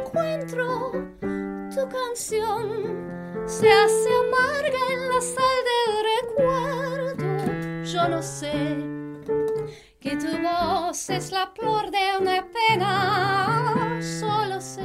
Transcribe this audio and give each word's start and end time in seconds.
Encuentro. 0.00 0.92
Tu 1.74 1.88
canción 1.88 3.44
se 3.46 3.70
hace 3.70 4.08
amarga 4.24 4.78
en 4.92 5.08
la 5.08 5.20
sal 5.20 5.58
del 5.68 5.94
recuerdo. 6.16 7.82
Yo 7.84 8.08
no 8.08 8.22
sé 8.22 8.52
que 10.00 10.16
tu 10.16 10.26
voz 10.42 11.10
es 11.10 11.32
la 11.32 11.52
flor 11.54 11.90
de 11.90 12.18
una 12.20 12.46
pena. 12.46 14.00
Solo 14.00 14.60
sé 14.60 14.82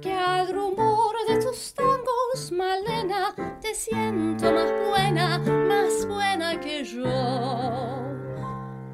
que 0.00 0.12
al 0.12 0.52
rumor 0.52 1.14
de 1.28 1.38
tus 1.38 1.74
tangos, 1.74 2.52
Malena, 2.52 3.34
te 3.60 3.74
siento 3.74 4.52
más 4.52 4.72
buena, 4.88 5.38
más 5.38 6.06
buena 6.06 6.60
que 6.60 6.84
yo. 6.84 7.04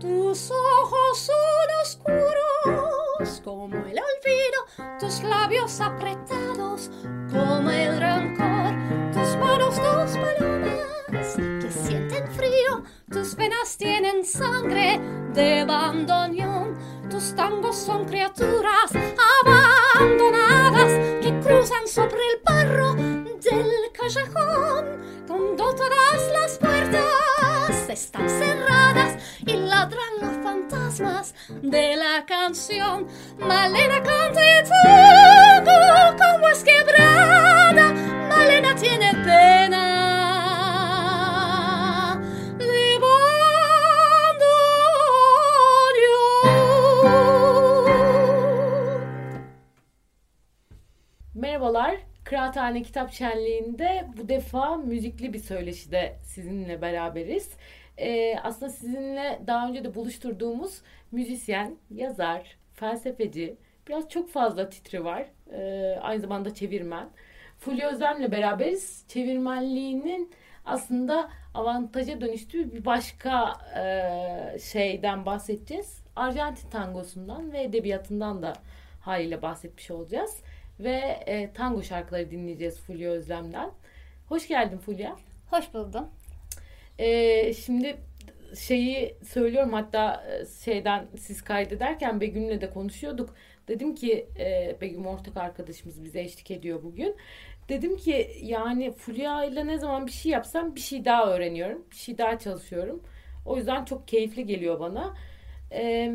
Tus 0.00 0.50
ojos 0.50 1.18
son 1.18 1.68
oscuros 1.82 2.42
como 3.44 3.68
tus 4.98 5.22
labios 5.24 5.80
apretados 5.80 6.90
como 7.30 7.70
el 7.70 7.98
rancor, 7.98 8.74
tus 9.12 9.36
manos 9.36 9.76
dos 9.76 10.12
palomas 10.12 11.36
que 11.36 11.70
sienten 11.70 12.28
frío, 12.30 12.84
tus 13.10 13.34
venas 13.34 13.76
tienen 13.76 14.24
sangre 14.24 15.00
de 15.34 15.64
bandoneón, 15.64 16.76
tus 17.10 17.34
tangos 17.34 17.76
son 17.76 18.04
criaturas 18.04 18.92
abandonadas 19.44 21.11
cruzan 21.42 21.86
sobre 21.86 22.16
el 22.16 22.40
barro 22.44 22.94
del 22.94 23.92
callejón, 23.92 25.24
cuando 25.26 25.74
todas 25.74 26.30
las 26.32 26.58
puertas 26.58 27.88
están 27.88 28.28
cerradas 28.28 29.16
y 29.44 29.56
ladran 29.56 30.20
los 30.20 30.44
fantasmas 30.44 31.34
de 31.62 31.96
la 31.96 32.24
canción. 32.26 33.06
Malena 33.38 34.02
canta 34.02 34.40
y 34.40 34.62
tango 35.64 36.16
como 36.16 36.48
es 36.48 36.64
quebrada. 36.64 37.92
Malena 38.28 38.74
tiene 38.76 39.12
pena 39.24 40.01
Kıraathane 52.32 52.82
Kitap 52.82 53.12
Şenliği'nde 53.12 54.06
bu 54.16 54.28
defa 54.28 54.76
müzikli 54.76 55.32
bir 55.32 55.38
söyleşide 55.38 56.16
sizinle 56.24 56.82
beraberiz. 56.82 57.50
Ee, 57.98 58.36
aslında 58.42 58.72
sizinle 58.72 59.40
daha 59.46 59.68
önce 59.68 59.84
de 59.84 59.94
buluşturduğumuz 59.94 60.82
müzisyen, 61.10 61.76
yazar, 61.90 62.56
felsefeci, 62.74 63.56
biraz 63.88 64.08
çok 64.08 64.30
fazla 64.30 64.68
titri 64.68 65.04
var. 65.04 65.26
Ee, 65.52 65.98
aynı 66.00 66.20
zamanda 66.20 66.54
çevirmen. 66.54 67.08
Fulya 67.58 67.90
Özlem'le 67.90 68.32
beraberiz. 68.32 69.04
Çevirmenliğinin 69.08 70.30
aslında 70.64 71.30
avantaja 71.54 72.20
dönüştüğü 72.20 72.72
bir 72.72 72.84
başka 72.84 73.52
e, 73.76 74.58
şeyden 74.58 75.26
bahsedeceğiz. 75.26 76.04
Arjantin 76.16 76.70
tangosundan 76.70 77.52
ve 77.52 77.62
edebiyatından 77.62 78.42
da 78.42 78.52
haliyle 79.00 79.42
bahsetmiş 79.42 79.90
olacağız. 79.90 80.42
Ve 80.80 81.22
e, 81.26 81.52
tango 81.52 81.82
şarkıları 81.82 82.30
dinleyeceğiz 82.30 82.80
Fulya 82.80 83.10
Özlem'den. 83.10 83.70
Hoş 84.28 84.48
geldin 84.48 84.78
Fulya. 84.78 85.16
Hoş 85.50 85.74
buldum. 85.74 86.08
E, 86.98 87.54
şimdi 87.54 87.96
şeyi 88.58 89.16
söylüyorum 89.24 89.72
hatta 89.72 90.24
e, 90.28 90.46
şeyden 90.64 91.06
siz 91.18 91.42
kaydederken 91.42 92.20
Begüm'le 92.20 92.60
de 92.60 92.70
konuşuyorduk. 92.70 93.34
Dedim 93.68 93.94
ki 93.94 94.28
e, 94.38 94.76
Begüm 94.80 95.06
ortak 95.06 95.36
arkadaşımız 95.36 96.04
bize 96.04 96.20
eşlik 96.20 96.50
ediyor 96.50 96.82
bugün. 96.82 97.16
Dedim 97.68 97.96
ki 97.96 98.30
yani 98.42 98.92
Fulya 98.92 99.44
ile 99.44 99.66
ne 99.66 99.78
zaman 99.78 100.06
bir 100.06 100.12
şey 100.12 100.32
yapsam 100.32 100.74
bir 100.74 100.80
şey 100.80 101.04
daha 101.04 101.26
öğreniyorum. 101.26 101.86
Bir 101.90 101.96
şey 101.96 102.18
daha 102.18 102.38
çalışıyorum. 102.38 103.02
O 103.46 103.56
yüzden 103.56 103.84
çok 103.84 104.08
keyifli 104.08 104.46
geliyor 104.46 104.80
bana. 104.80 105.16
E, 105.72 106.12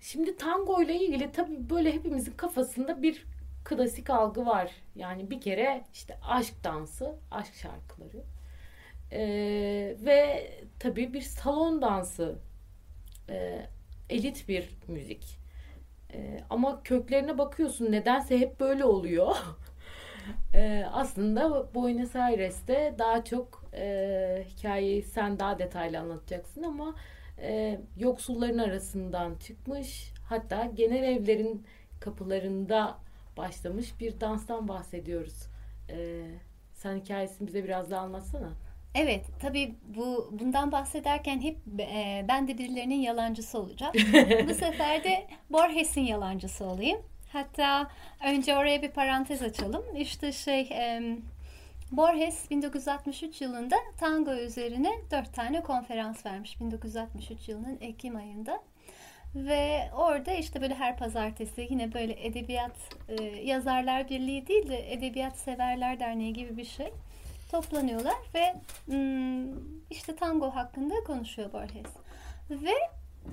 şimdi 0.00 0.36
tango 0.36 0.82
ile 0.82 0.94
ilgili 0.94 1.32
tabii 1.32 1.70
böyle 1.70 1.92
hepimizin 1.92 2.32
kafasında 2.32 3.02
bir 3.02 3.26
klasik 3.70 4.10
algı 4.10 4.46
var. 4.46 4.70
Yani 4.96 5.30
bir 5.30 5.40
kere 5.40 5.84
işte 5.92 6.18
aşk 6.28 6.64
dansı, 6.64 7.14
aşk 7.30 7.54
şarkıları. 7.54 8.22
Ee, 9.12 9.96
ve 10.00 10.50
tabii 10.78 11.12
bir 11.12 11.20
salon 11.20 11.82
dansı. 11.82 12.38
Ee, 13.28 13.66
elit 14.10 14.48
bir 14.48 14.68
müzik. 14.88 15.38
Ee, 16.14 16.40
ama 16.50 16.82
köklerine 16.82 17.38
bakıyorsun 17.38 17.92
nedense 17.92 18.38
hep 18.38 18.60
böyle 18.60 18.84
oluyor. 18.84 19.36
Ee, 20.54 20.84
aslında 20.92 21.74
Buenos 21.74 22.16
Aires'te 22.16 22.94
daha 22.98 23.24
çok 23.24 23.64
e, 23.74 24.44
hikayeyi 24.48 25.02
sen 25.02 25.38
daha 25.38 25.58
detaylı 25.58 25.98
anlatacaksın 25.98 26.62
ama 26.62 26.94
e, 27.38 27.80
yoksulların 27.96 28.58
arasından 28.58 29.34
çıkmış 29.34 30.12
hatta 30.28 30.64
genel 30.64 31.02
evlerin 31.02 31.66
kapılarında 32.00 32.98
başlamış 33.40 34.00
bir 34.00 34.20
danstan 34.20 34.68
bahsediyoruz. 34.68 35.46
Ee, 35.90 36.22
sen 36.74 36.96
hikayesini 36.96 37.48
bize 37.48 37.64
biraz 37.64 37.90
daha 37.90 38.00
anlatsana. 38.00 38.52
Evet, 38.94 39.24
tabii 39.42 39.74
bu 39.96 40.28
bundan 40.32 40.72
bahsederken 40.72 41.40
hep 41.40 41.56
e, 41.80 42.24
ben 42.28 42.48
de 42.48 42.58
birilerinin 42.58 43.00
yalancısı 43.00 43.58
olacağım. 43.58 43.92
bu 44.48 44.54
sefer 44.54 45.04
de 45.04 45.26
Borges'in 45.50 46.00
yalancısı 46.00 46.64
olayım. 46.64 46.98
Hatta 47.32 47.90
önce 48.24 48.56
oraya 48.56 48.82
bir 48.82 48.90
parantez 48.90 49.42
açalım. 49.42 49.84
İşte 49.96 50.32
şey 50.32 50.60
e, 50.60 51.16
Borges 51.92 52.50
1963 52.50 53.40
yılında 53.40 53.76
tango 54.00 54.34
üzerine 54.34 54.90
dört 55.10 55.34
tane 55.34 55.62
konferans 55.62 56.26
vermiş. 56.26 56.60
1963 56.60 57.48
yılının 57.48 57.78
Ekim 57.80 58.16
ayında. 58.16 58.60
Ve 59.34 59.90
orada 59.96 60.32
işte 60.32 60.60
böyle 60.60 60.74
her 60.74 60.96
pazartesi 60.96 61.66
yine 61.70 61.94
böyle 61.94 62.26
edebiyat 62.26 62.76
e, 63.08 63.22
yazarlar 63.24 64.08
birliği 64.08 64.46
değil 64.46 64.68
de 64.68 64.92
edebiyat 64.92 65.38
severler 65.38 66.00
derneği 66.00 66.32
gibi 66.32 66.56
bir 66.56 66.64
şey 66.64 66.92
toplanıyorlar 67.50 68.16
ve 68.34 68.54
hmm, 68.86 69.54
işte 69.90 70.16
tango 70.16 70.50
hakkında 70.50 70.94
konuşuyor 71.06 71.52
Borges. 71.52 71.92
Ve 72.50 72.74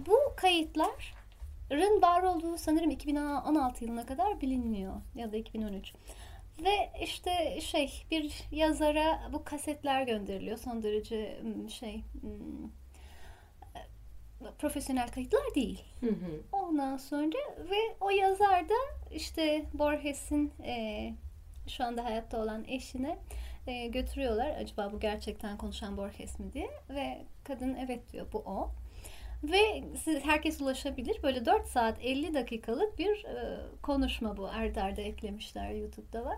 bu 0.07 0.17
kayıtların 0.35 2.01
var 2.01 2.23
olduğu 2.23 2.57
sanırım 2.57 2.89
2016 2.89 3.85
yılına 3.85 4.05
kadar 4.05 4.41
bilinmiyor 4.41 4.93
ya 5.15 5.31
da 5.31 5.37
2013. 5.37 5.93
Ve 6.63 6.89
işte 7.03 7.61
şey 7.61 8.05
bir 8.11 8.43
yazara 8.51 9.21
bu 9.33 9.43
kasetler 9.43 10.01
gönderiliyor 10.01 10.57
son 10.57 10.83
derece 10.83 11.37
hmm, 11.41 11.69
şey 11.69 12.03
hmm, 12.21 12.69
profesyonel 14.59 15.07
kayıtlar 15.07 15.55
değil. 15.55 15.83
Hı 15.99 16.07
hı. 16.07 16.41
Ondan 16.51 16.97
sonra 16.97 17.37
ve 17.69 17.95
o 18.01 18.09
yazar 18.09 18.69
da 18.69 18.75
işte 19.11 19.65
Borges'in 19.73 20.53
e, 20.63 21.13
şu 21.67 21.83
anda 21.83 22.05
hayatta 22.05 22.41
olan 22.41 22.65
eşine 22.67 23.17
e, 23.67 23.87
götürüyorlar. 23.87 24.49
Acaba 24.49 24.91
bu 24.93 24.99
gerçekten 24.99 25.57
konuşan 25.57 25.97
Borges 25.97 26.39
mi 26.39 26.53
diye 26.53 26.69
ve 26.89 27.25
kadın 27.43 27.75
evet 27.75 28.13
diyor 28.13 28.27
bu 28.33 28.37
o. 28.37 28.71
Ve 29.43 29.83
siz, 30.03 30.25
herkes 30.25 30.61
ulaşabilir. 30.61 31.23
Böyle 31.23 31.45
4 31.45 31.67
saat 31.67 31.97
50 32.01 32.33
dakikalık 32.33 32.99
bir 32.99 33.25
e, 33.25 33.59
konuşma 33.81 34.37
bu. 34.37 34.47
Arda 34.47 34.83
arda 34.83 35.01
eklemişler 35.01 35.71
YouTube'da 35.71 36.25
var. 36.25 36.37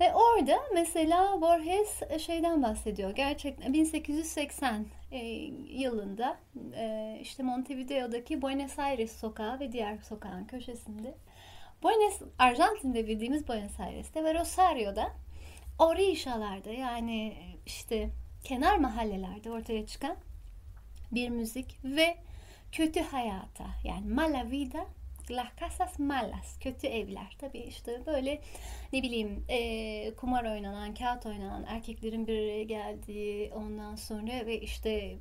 Ve 0.00 0.14
orada 0.14 0.60
mesela 0.74 1.40
Borges 1.40 2.20
şeyden 2.26 2.62
bahsediyor. 2.62 3.10
Gerçekten 3.10 3.72
1880 3.72 4.86
e, 5.12 5.18
yılında 5.68 6.38
e, 6.76 7.18
işte 7.22 7.42
Montevideo'daki 7.42 8.42
Buenos 8.42 8.78
Aires 8.78 9.20
sokağı 9.20 9.60
ve 9.60 9.72
diğer 9.72 9.98
sokağın 9.98 10.44
köşesinde 10.44 11.14
Buenos 11.82 12.20
Arjantin'de 12.38 13.06
bildiğimiz 13.06 13.48
Buenos 13.48 13.80
Aires'te 13.80 14.24
ve 14.24 14.34
Rosario'da 14.34 15.12
orişalarda 15.78 16.70
yani 16.70 17.34
işte 17.66 18.10
kenar 18.44 18.78
mahallelerde 18.78 19.50
ortaya 19.50 19.86
çıkan 19.86 20.16
bir 21.12 21.28
müzik 21.28 21.78
ve 21.84 22.16
kötü 22.72 23.00
hayata 23.00 23.66
yani 23.84 24.06
mala 24.14 24.50
vida 24.50 24.86
las 25.30 25.48
casas 25.60 25.98
malas 25.98 26.58
kötü 26.60 26.86
evler 26.86 27.36
tabii 27.38 27.58
işte 27.58 28.02
böyle 28.06 28.40
ne 28.92 29.02
bileyim 29.02 29.44
e, 29.48 30.14
kumar 30.14 30.44
oynanan 30.44 30.94
kağıt 30.94 31.26
oynanan 31.26 31.64
erkeklerin 31.68 32.26
bir 32.26 32.38
araya 32.38 32.62
geldiği 32.62 33.52
ondan 33.52 33.94
sonra 33.94 34.46
ve 34.46 34.60
işte 34.60 35.18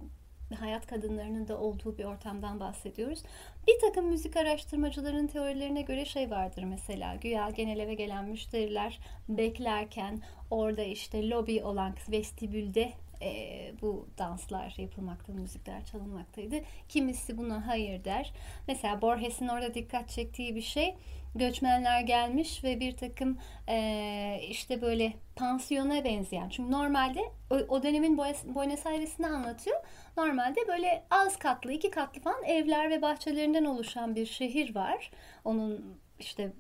hayat 0.56 0.88
kadınlarının 0.88 1.48
da 1.48 1.60
olduğu 1.60 1.98
bir 1.98 2.04
ortamdan 2.04 2.60
bahsediyoruz. 2.60 3.24
Bir 3.68 3.80
takım 3.80 4.06
müzik 4.06 4.38
araştırmacıların 4.38 5.28
teorilerine 5.28 5.82
göre 5.82 6.06
şey 6.06 6.32
vardır 6.32 6.64
mesela 6.64 7.16
güya 7.16 7.50
genel 7.50 7.80
eve 7.80 7.94
gelen 7.94 8.26
müşteriler 8.26 9.00
beklerken 9.30 10.22
orada 10.52 10.84
işte 10.84 11.30
lobi 11.30 11.64
olan 11.64 11.96
vestibülde 12.12 12.94
e, 13.22 13.72
bu 13.82 14.08
danslar 14.18 14.76
yapılmakta, 14.78 15.34
müzikler 15.34 15.86
çalınmaktaydı. 15.86 16.56
Kimisi 16.90 17.38
buna 17.38 17.68
hayır 17.68 18.04
der. 18.04 18.34
Mesela 18.68 19.02
Borges'in 19.02 19.48
orada 19.48 19.74
dikkat 19.74 20.10
çektiği 20.10 20.56
bir 20.56 20.62
şey 20.62 20.96
göçmenler 21.36 22.02
gelmiş 22.02 22.64
ve 22.64 22.80
bir 22.80 22.98
takım 22.98 23.38
e, 23.68 24.40
işte 24.50 24.82
böyle 24.82 25.14
pansiyona 25.36 26.04
benzeyen. 26.04 26.50
Çünkü 26.50 26.72
normalde 26.72 27.22
o, 27.50 27.56
o 27.56 27.84
dönemin 27.84 28.18
Buenos 28.18 28.86
Aires'ini 28.86 29.28
anlatıyor. 29.28 29.78
Normalde 30.18 30.68
böyle 30.68 31.04
az 31.12 31.38
katlı, 31.38 31.72
iki 31.72 31.92
katlı 31.92 32.22
falan 32.22 32.44
evler 32.44 32.90
ve 32.90 33.02
bahçelerinden 33.02 33.66
oluşan 33.66 34.16
bir 34.16 34.26
şehir 34.26 34.76
var. 34.76 35.12
Onun 35.46 36.00
işte 36.20 36.52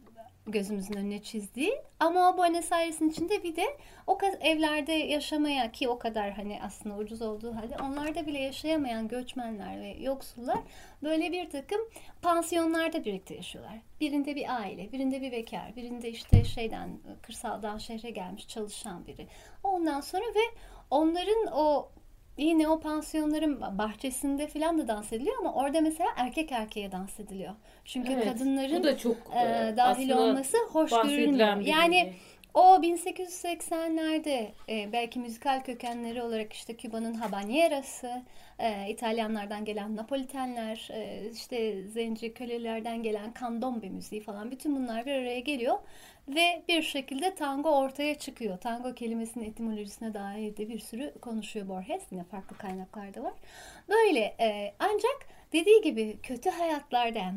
gözümüzün 0.51 0.93
önüne 0.93 1.23
çizdiği. 1.23 1.73
Ama 1.99 2.29
o 2.29 2.37
Buenos 2.37 2.71
Aires'in 2.71 3.09
içinde 3.09 3.43
bir 3.43 3.55
de 3.55 3.63
o 4.07 4.17
evlerde 4.41 4.91
yaşamaya 4.91 5.71
ki 5.71 5.89
o 5.89 5.99
kadar 5.99 6.31
hani 6.31 6.59
aslında 6.63 6.97
ucuz 6.97 7.21
olduğu 7.21 7.55
halde 7.55 7.77
onlarda 7.77 8.27
bile 8.27 8.39
yaşayamayan 8.39 9.07
göçmenler 9.07 9.81
ve 9.81 9.87
yoksullar 9.99 10.59
böyle 11.03 11.31
bir 11.31 11.49
takım 11.49 11.81
pansiyonlarda 12.21 13.05
birlikte 13.05 13.35
yaşıyorlar. 13.35 13.79
Birinde 14.01 14.35
bir 14.35 14.61
aile, 14.61 14.91
birinde 14.91 15.21
bir 15.21 15.31
bekar, 15.31 15.75
birinde 15.75 16.09
işte 16.09 16.43
şeyden 16.43 16.99
kırsaldan 17.21 17.77
şehre 17.77 18.09
gelmiş 18.09 18.47
çalışan 18.47 19.07
biri. 19.07 19.27
Ondan 19.63 20.01
sonra 20.01 20.23
ve 20.23 20.57
onların 20.91 21.47
o 21.53 21.89
yine 22.43 22.67
o 22.67 22.79
pansiyonların 22.79 23.61
bahçesinde 23.77 24.47
falan 24.47 24.77
da 24.77 24.87
dans 24.87 25.13
ediliyor 25.13 25.35
ama 25.39 25.53
orada 25.53 25.81
mesela 25.81 26.09
erkek 26.15 26.51
erkeğe 26.51 26.91
dans 26.91 27.19
ediliyor. 27.19 27.53
Çünkü 27.85 28.13
evet, 28.13 28.25
kadınların 28.25 28.83
da 28.83 28.97
çok, 28.97 29.15
e, 29.15 29.73
dahil 29.77 30.11
olması 30.11 30.57
hoş 30.71 30.91
görünmüyor. 30.91 31.59
Yani 31.59 32.13
o 32.53 32.75
1880'lerde 32.75 34.47
e, 34.69 34.91
belki 34.93 35.19
müzikal 35.19 35.63
kökenleri 35.63 36.21
olarak 36.21 36.53
işte 36.53 36.77
Küba'nın 36.77 37.13
habanierası, 37.13 38.21
e, 38.59 38.89
İtalyanlardan 38.89 39.65
gelen 39.65 39.95
Napolitenler, 39.95 40.89
e, 40.91 41.29
işte 41.33 41.87
zenci 41.87 42.33
kölelerden 42.33 43.03
gelen 43.03 43.33
kandombe 43.33 43.89
müziği 43.89 44.21
falan 44.21 44.51
bütün 44.51 44.75
bunlar 44.75 45.05
bir 45.05 45.11
araya 45.11 45.39
geliyor 45.39 45.79
ve 46.27 46.63
bir 46.67 46.81
şekilde 46.81 47.35
tango 47.35 47.69
ortaya 47.69 48.15
çıkıyor. 48.15 48.57
Tango 48.57 48.93
kelimesinin 48.93 49.45
etimolojisine 49.45 50.13
dair 50.13 50.57
de 50.57 50.69
bir 50.69 50.79
sürü 50.79 51.13
konuşuyor 51.21 51.67
Borges. 51.67 52.03
Yine 52.11 52.23
farklı 52.23 52.57
kaynaklarda 52.57 53.23
var. 53.23 53.33
Böyle 53.89 54.35
e, 54.39 54.73
ancak 54.79 55.27
dediği 55.53 55.81
gibi 55.81 56.17
kötü 56.23 56.49
hayatlarda, 56.49 57.33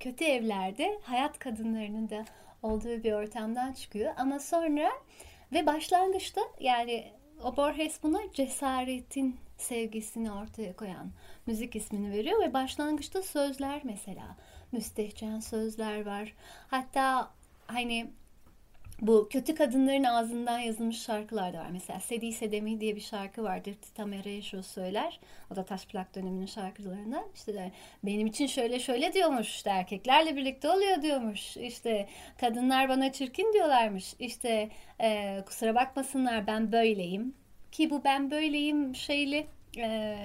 kötü 0.00 0.24
evlerde 0.24 0.98
hayat 1.02 1.38
kadınlarının 1.38 2.08
da 2.08 2.24
olduğu 2.62 3.04
bir 3.04 3.12
ortamdan 3.12 3.72
çıkıyor. 3.72 4.14
Ama 4.16 4.38
sonra 4.38 4.90
ve 5.52 5.66
başlangıçta 5.66 6.40
yani 6.60 7.04
o 7.44 7.56
Borges 7.56 8.02
buna 8.02 8.18
cesaretin 8.32 9.36
sevgisini 9.58 10.32
ortaya 10.32 10.76
koyan 10.76 11.10
müzik 11.46 11.76
ismini 11.76 12.10
veriyor 12.10 12.40
ve 12.40 12.52
başlangıçta 12.54 13.22
sözler 13.22 13.80
mesela 13.84 14.36
müstehcen 14.72 15.40
sözler 15.40 16.06
var. 16.06 16.32
Hatta 16.68 17.30
hani 17.66 18.10
bu 19.00 19.28
kötü 19.28 19.54
kadınların 19.54 20.04
ağzından 20.04 20.58
yazılmış 20.58 21.02
şarkılar 21.02 21.52
da 21.52 21.58
var. 21.58 21.70
Mesela 21.72 22.00
Sedi 22.00 22.32
Sedemi 22.32 22.80
diye 22.80 22.96
bir 22.96 23.00
şarkı 23.00 23.42
vardır. 23.42 23.74
Tita 23.82 24.06
Mereşo 24.06 24.62
söyler. 24.62 25.20
O 25.52 25.56
da 25.56 25.64
taş 25.64 25.86
plak 25.86 26.14
döneminin 26.14 26.46
şarkılarından. 26.46 27.24
İşte 27.34 27.54
de, 27.54 27.72
benim 28.04 28.26
için 28.26 28.46
şöyle 28.46 28.78
şöyle 28.78 29.12
diyormuş. 29.12 29.48
İşte 29.48 29.70
erkeklerle 29.70 30.36
birlikte 30.36 30.70
oluyor 30.70 31.02
diyormuş. 31.02 31.56
İşte 31.56 32.08
kadınlar 32.40 32.88
bana 32.88 33.12
çirkin 33.12 33.52
diyorlarmış. 33.52 34.14
İşte 34.18 34.70
e, 35.00 35.42
kusura 35.46 35.74
bakmasınlar 35.74 36.46
ben 36.46 36.72
böyleyim. 36.72 37.34
Ki 37.76 37.90
bu 37.90 38.04
ben 38.04 38.30
böyleyim 38.30 38.94
şeyli... 38.94 39.46
E, 39.78 40.16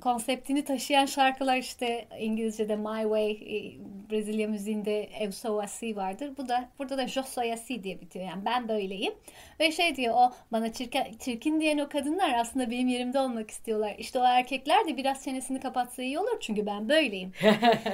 konseptini 0.00 0.64
taşıyan 0.64 1.06
şarkılar 1.06 1.56
işte 1.56 2.08
İngilizce'de 2.18 2.76
My 2.76 3.02
Way, 3.02 3.30
e, 3.30 3.72
Brezilya 4.10 4.48
müziğinde 4.48 5.10
Eu 5.20 5.32
Sou 5.32 5.60
Assim 5.60 5.96
vardır. 5.96 6.30
Bu 6.38 6.48
da 6.48 6.68
burada 6.78 6.98
da 6.98 7.06
Je 7.06 7.22
Sou 7.22 7.52
Assim 7.52 7.84
diye 7.84 8.00
bitiyor. 8.00 8.24
Yani 8.24 8.44
ben 8.44 8.68
böyleyim. 8.68 9.14
Ve 9.60 9.72
şey 9.72 9.96
diyor 9.96 10.14
o 10.16 10.32
bana 10.52 10.72
çirkin, 10.72 11.18
çirkin 11.18 11.60
diyen 11.60 11.78
o 11.78 11.88
kadınlar 11.88 12.34
aslında 12.38 12.70
benim 12.70 12.88
yerimde 12.88 13.20
olmak 13.20 13.50
istiyorlar. 13.50 13.94
İşte 13.98 14.18
o 14.18 14.24
erkekler 14.24 14.88
de 14.88 14.96
biraz 14.96 15.24
çenesini 15.24 15.60
kapatsa 15.60 16.02
iyi 16.02 16.18
olur 16.18 16.40
çünkü 16.40 16.66
ben 16.66 16.88
böyleyim. 16.88 17.32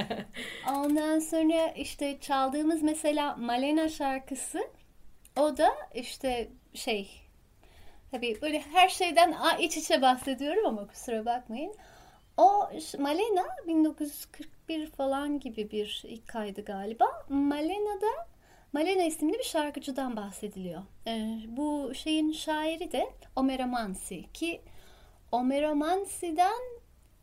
Ondan 0.76 1.18
sonra 1.18 1.68
işte 1.76 2.18
çaldığımız 2.20 2.82
mesela 2.82 3.36
Malena 3.36 3.88
şarkısı 3.88 4.60
o 5.36 5.56
da 5.56 5.68
işte 5.94 6.48
şey 6.74 7.29
Tabii 8.10 8.38
böyle 8.42 8.60
her 8.60 8.88
şeyden 8.88 9.34
iç 9.58 9.76
içe 9.76 10.02
bahsediyorum 10.02 10.66
ama 10.66 10.86
kusura 10.86 11.26
bakmayın. 11.26 11.74
O 12.36 12.70
Malena 12.98 13.46
1941 13.66 14.90
falan 14.90 15.40
gibi 15.40 15.70
bir 15.70 16.02
ilk 16.06 16.28
kaydı 16.28 16.64
galiba. 16.64 17.06
Malena'da 17.28 18.28
Malena 18.72 19.02
isimli 19.02 19.38
bir 19.38 19.44
şarkıcıdan 19.44 20.16
bahsediliyor. 20.16 20.82
Ee, 21.06 21.38
bu 21.46 21.92
şeyin 21.94 22.32
şairi 22.32 22.92
de 22.92 23.10
Omer 23.36 23.60
Amansi 23.60 24.32
ki 24.32 24.60
Omer 25.32 25.62
Amansi'den 25.62 26.60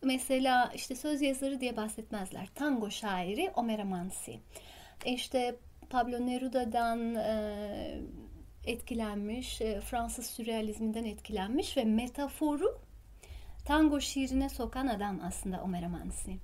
mesela 0.03 0.71
işte 0.75 0.95
söz 0.95 1.21
yazarı 1.21 1.61
diye 1.61 1.77
bahsetmezler. 1.77 2.47
Tango 2.55 2.91
şairi 2.91 3.51
Omer 3.55 3.79
Amansi. 3.79 4.39
İşte 5.05 5.55
Pablo 5.89 6.25
Neruda'dan 6.25 7.15
e, 7.15 7.99
etkilenmiş, 8.67 9.61
e, 9.61 9.81
Fransız 9.81 10.25
sürrealizminden 10.25 11.03
etkilenmiş 11.03 11.77
ve 11.77 11.83
metaforu 11.83 12.79
tango 13.65 14.01
şiirine 14.01 14.49
sokan 14.49 14.87
adam 14.87 15.19
aslında 15.23 15.61
Omer 15.63 15.83
Amansi. 15.83 16.37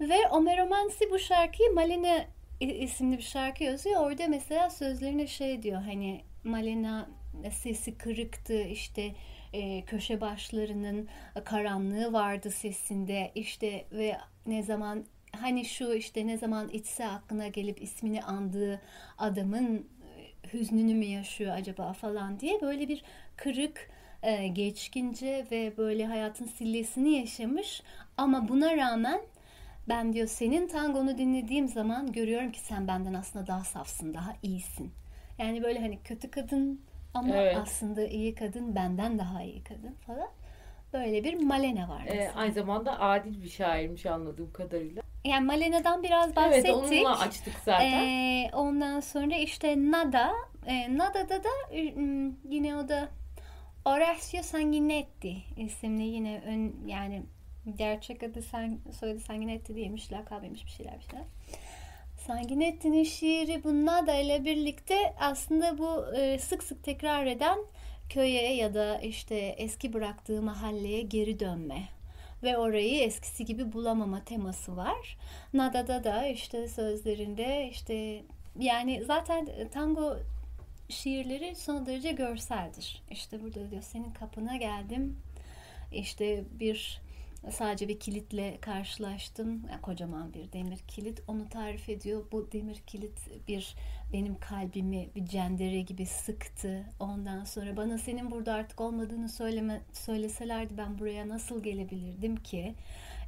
Ve 0.00 0.28
Omer 0.30 0.58
Amansi 0.58 1.10
bu 1.10 1.18
şarkıyı 1.18 1.72
Malena 1.74 2.24
isimli 2.60 3.18
bir 3.18 3.22
şarkı 3.22 3.64
yazıyor. 3.64 4.00
Orada 4.00 4.28
mesela 4.28 4.70
sözlerine 4.70 5.26
şey 5.26 5.62
diyor 5.62 5.82
hani 5.82 6.24
Malena 6.44 7.08
sesi 7.50 7.98
kırıktı 7.98 8.62
işte 8.62 9.14
e, 9.52 9.84
köşe 9.84 10.20
başlarının 10.20 11.08
karanlığı 11.44 12.12
vardı 12.12 12.50
sesinde 12.50 13.32
işte 13.34 13.86
ve 13.92 14.16
ne 14.46 14.62
zaman 14.62 15.04
hani 15.40 15.64
şu 15.64 15.94
işte 15.94 16.26
ne 16.26 16.38
zaman 16.38 16.68
içse 16.68 17.06
aklına 17.06 17.48
gelip 17.48 17.82
ismini 17.82 18.22
andığı 18.22 18.80
adamın 19.18 19.88
hüznünü 20.52 20.94
mü 20.94 21.04
yaşıyor 21.04 21.54
acaba 21.54 21.92
falan 21.92 22.40
diye 22.40 22.60
böyle 22.60 22.88
bir 22.88 23.02
kırık 23.36 23.90
e, 24.22 24.48
geçkince 24.48 25.46
ve 25.50 25.76
böyle 25.76 26.06
hayatın 26.06 26.46
sillesini 26.46 27.10
yaşamış 27.12 27.82
ama 28.16 28.48
buna 28.48 28.76
rağmen 28.76 29.20
ben 29.88 30.12
diyor 30.12 30.26
senin 30.26 30.68
tangonu 30.68 31.18
dinlediğim 31.18 31.68
zaman 31.68 32.12
görüyorum 32.12 32.52
ki 32.52 32.60
sen 32.60 32.88
benden 32.88 33.14
aslında 33.14 33.46
daha 33.46 33.64
safsın, 33.64 34.14
daha 34.14 34.36
iyisin. 34.42 34.92
Yani 35.38 35.62
böyle 35.62 35.80
hani 35.80 35.98
kötü 36.02 36.30
kadın 36.30 36.80
ama 37.14 37.36
evet. 37.36 37.56
aslında 37.56 38.06
iyi 38.06 38.34
kadın, 38.34 38.74
benden 38.74 39.18
daha 39.18 39.42
iyi 39.42 39.64
kadın 39.64 39.94
falan. 40.06 40.28
Böyle 40.92 41.24
bir 41.24 41.34
Malena 41.34 41.88
var. 41.88 42.02
Ee, 42.06 42.30
aynı 42.34 42.52
zamanda 42.52 43.00
adil 43.00 43.42
bir 43.42 43.48
şairmiş 43.48 44.06
anladığım 44.06 44.52
kadarıyla. 44.52 45.01
Yani 45.24 45.46
Malena'dan 45.46 46.02
biraz 46.02 46.36
bahsettik. 46.36 46.70
Evet 46.70 46.76
onunla 46.76 47.18
açtık 47.18 47.54
zaten. 47.64 48.06
Ee, 48.06 48.50
ondan 48.52 49.00
sonra 49.00 49.36
işte 49.36 49.76
Nada. 49.76 50.32
E, 50.66 50.98
Nada'da 50.98 51.44
da 51.44 51.48
yine 52.48 52.76
o 52.76 52.88
da 52.88 53.08
Orazio 53.84 54.42
Sanguinetti 54.42 55.36
isimli 55.56 56.02
yine 56.02 56.42
ön, 56.46 56.76
yani 56.86 57.22
gerçek 57.76 58.22
adı 58.22 58.42
sen, 58.42 58.78
soyadı 58.98 59.20
Sanguinetti 59.20 59.76
değilmiş, 59.76 60.12
lakabıymış 60.12 60.64
bir 60.64 60.70
şeyler 60.70 60.98
bir 60.98 61.04
şeyler. 61.04 61.26
Sanguinetti'nin 62.26 63.04
şiiri 63.04 63.64
bu 63.64 63.86
Nada 63.86 64.14
ile 64.14 64.44
birlikte 64.44 65.14
aslında 65.20 65.78
bu 65.78 66.16
e, 66.16 66.38
sık 66.38 66.62
sık 66.62 66.84
tekrar 66.84 67.26
eden 67.26 67.58
köye 68.08 68.54
ya 68.54 68.74
da 68.74 68.98
işte 68.98 69.36
eski 69.36 69.92
bıraktığı 69.92 70.42
mahalleye 70.42 71.02
geri 71.02 71.40
dönme 71.40 71.82
ve 72.42 72.58
orayı 72.58 73.00
eskisi 73.00 73.44
gibi 73.44 73.72
bulamama 73.72 74.24
teması 74.24 74.76
var. 74.76 75.16
Nada'da 75.54 76.04
da 76.04 76.26
işte 76.26 76.68
sözlerinde 76.68 77.68
işte 77.70 78.24
yani 78.58 79.04
zaten 79.06 79.48
tango 79.72 80.16
şiirleri 80.88 81.56
son 81.56 81.86
derece 81.86 82.12
görseldir. 82.12 83.02
İşte 83.10 83.42
burada 83.42 83.70
diyor 83.70 83.82
senin 83.82 84.10
kapına 84.10 84.56
geldim. 84.56 85.16
İşte 85.92 86.44
bir 86.60 87.02
sadece 87.50 87.88
bir 87.88 88.00
kilitle 88.00 88.58
karşılaştım. 88.60 89.62
Yani 89.70 89.80
kocaman 89.82 90.34
bir 90.34 90.52
demir 90.52 90.78
kilit. 90.88 91.22
Onu 91.28 91.48
tarif 91.48 91.88
ediyor. 91.88 92.24
Bu 92.32 92.52
demir 92.52 92.76
kilit 92.86 93.48
bir 93.48 93.74
benim 94.12 94.38
kalbimi 94.38 95.08
bir 95.14 95.26
cendere 95.26 95.80
gibi 95.80 96.06
sıktı. 96.06 96.84
Ondan 97.00 97.44
sonra 97.44 97.76
bana 97.76 97.98
senin 97.98 98.30
burada 98.30 98.52
artık 98.54 98.80
olmadığını 98.80 99.28
söyleme, 99.28 99.80
söyleselerdi 99.92 100.78
ben 100.78 100.98
buraya 100.98 101.28
nasıl 101.28 101.62
gelebilirdim 101.62 102.36
ki? 102.36 102.74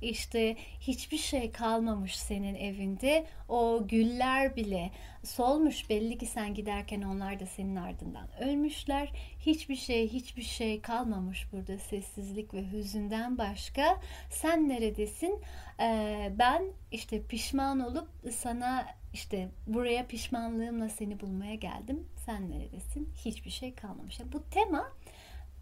İşte 0.02 0.56
hiçbir 0.80 1.16
şey 1.16 1.52
kalmamış 1.52 2.16
senin 2.16 2.54
evinde. 2.54 3.26
O 3.48 3.86
güller 3.88 4.56
bile 4.56 4.90
solmuş. 5.24 5.90
Belli 5.90 6.18
ki 6.18 6.26
sen 6.26 6.54
giderken 6.54 7.02
onlar 7.02 7.40
da 7.40 7.46
senin 7.46 7.76
ardından 7.76 8.28
ölmüşler. 8.40 9.12
Hiçbir 9.40 9.76
şey, 9.76 10.08
hiçbir 10.08 10.42
şey 10.42 10.80
kalmamış 10.80 11.52
burada 11.52 11.78
sessizlik 11.78 12.54
ve 12.54 12.72
hüzünden 12.72 13.38
başka. 13.38 14.00
Sen 14.30 14.68
neredesin? 14.68 15.40
Ee, 15.80 16.32
ben 16.38 16.64
işte 16.92 17.22
pişman 17.22 17.80
olup 17.80 18.08
sana 18.32 18.86
işte 19.14 19.48
buraya 19.66 20.06
pişmanlığımla 20.06 20.88
seni 20.88 21.20
bulmaya 21.20 21.54
geldim. 21.54 22.08
Sen 22.26 22.50
neredesin? 22.50 23.12
Hiçbir 23.24 23.50
şey 23.50 23.74
kalmamış. 23.74 24.20
Yani 24.20 24.32
bu 24.32 24.42
tema 24.50 24.92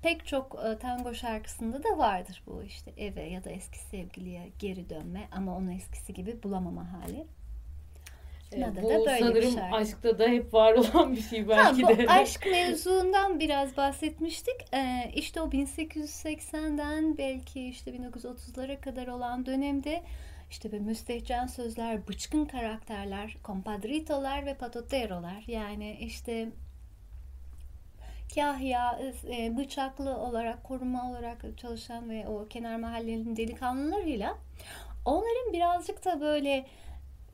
pek 0.02 0.26
çok 0.26 0.60
e, 0.64 0.78
tango 0.78 1.14
şarkısında 1.14 1.84
da 1.84 1.98
vardır 1.98 2.42
bu 2.46 2.62
işte 2.62 2.92
eve 2.96 3.22
ya 3.22 3.44
da 3.44 3.50
eski 3.50 3.78
sevgiliye 3.78 4.48
geri 4.58 4.90
dönme 4.90 5.28
ama 5.32 5.56
onu 5.56 5.72
eskisi 5.72 6.14
gibi 6.14 6.42
bulamama 6.42 6.92
hali. 6.92 7.26
E, 8.52 8.82
bu 8.82 8.88
da 8.88 8.94
böyle 8.94 9.18
sanırım 9.18 9.34
bir 9.34 9.56
şarkı. 9.56 9.76
aşkta 9.76 10.18
da 10.18 10.28
hep 10.28 10.54
var 10.54 10.72
olan 10.72 11.12
bir 11.12 11.22
şey 11.22 11.48
belki 11.48 11.82
ha, 11.82 11.90
bu 11.92 11.98
de. 11.98 12.06
aşk 12.08 12.46
mevzuundan 12.46 13.40
biraz 13.40 13.76
bahsetmiştik. 13.76 14.74
Ee, 14.74 15.10
işte 15.14 15.40
o 15.40 15.48
1880'den 15.48 17.18
belki 17.18 17.68
işte 17.68 17.90
1930'lara 17.90 18.80
kadar 18.80 19.06
olan 19.06 19.46
dönemde 19.46 20.02
işte 20.52 20.72
böyle 20.72 20.84
müstehcen 20.84 21.46
sözler, 21.46 22.08
bıçkın 22.08 22.44
karakterler, 22.44 23.36
compadritolar 23.44 24.46
ve 24.46 24.54
patoterolar 24.54 25.44
yani 25.46 25.96
işte 26.00 26.48
kahya, 28.34 29.00
e, 29.30 29.56
bıçaklı 29.56 30.16
olarak, 30.16 30.64
koruma 30.64 31.10
olarak 31.10 31.44
çalışan 31.56 32.10
ve 32.10 32.28
o 32.28 32.48
kenar 32.48 32.76
mahallenin 32.76 33.36
delikanlılarıyla 33.36 34.38
onların 35.04 35.52
birazcık 35.52 36.04
da 36.04 36.20
böyle 36.20 36.66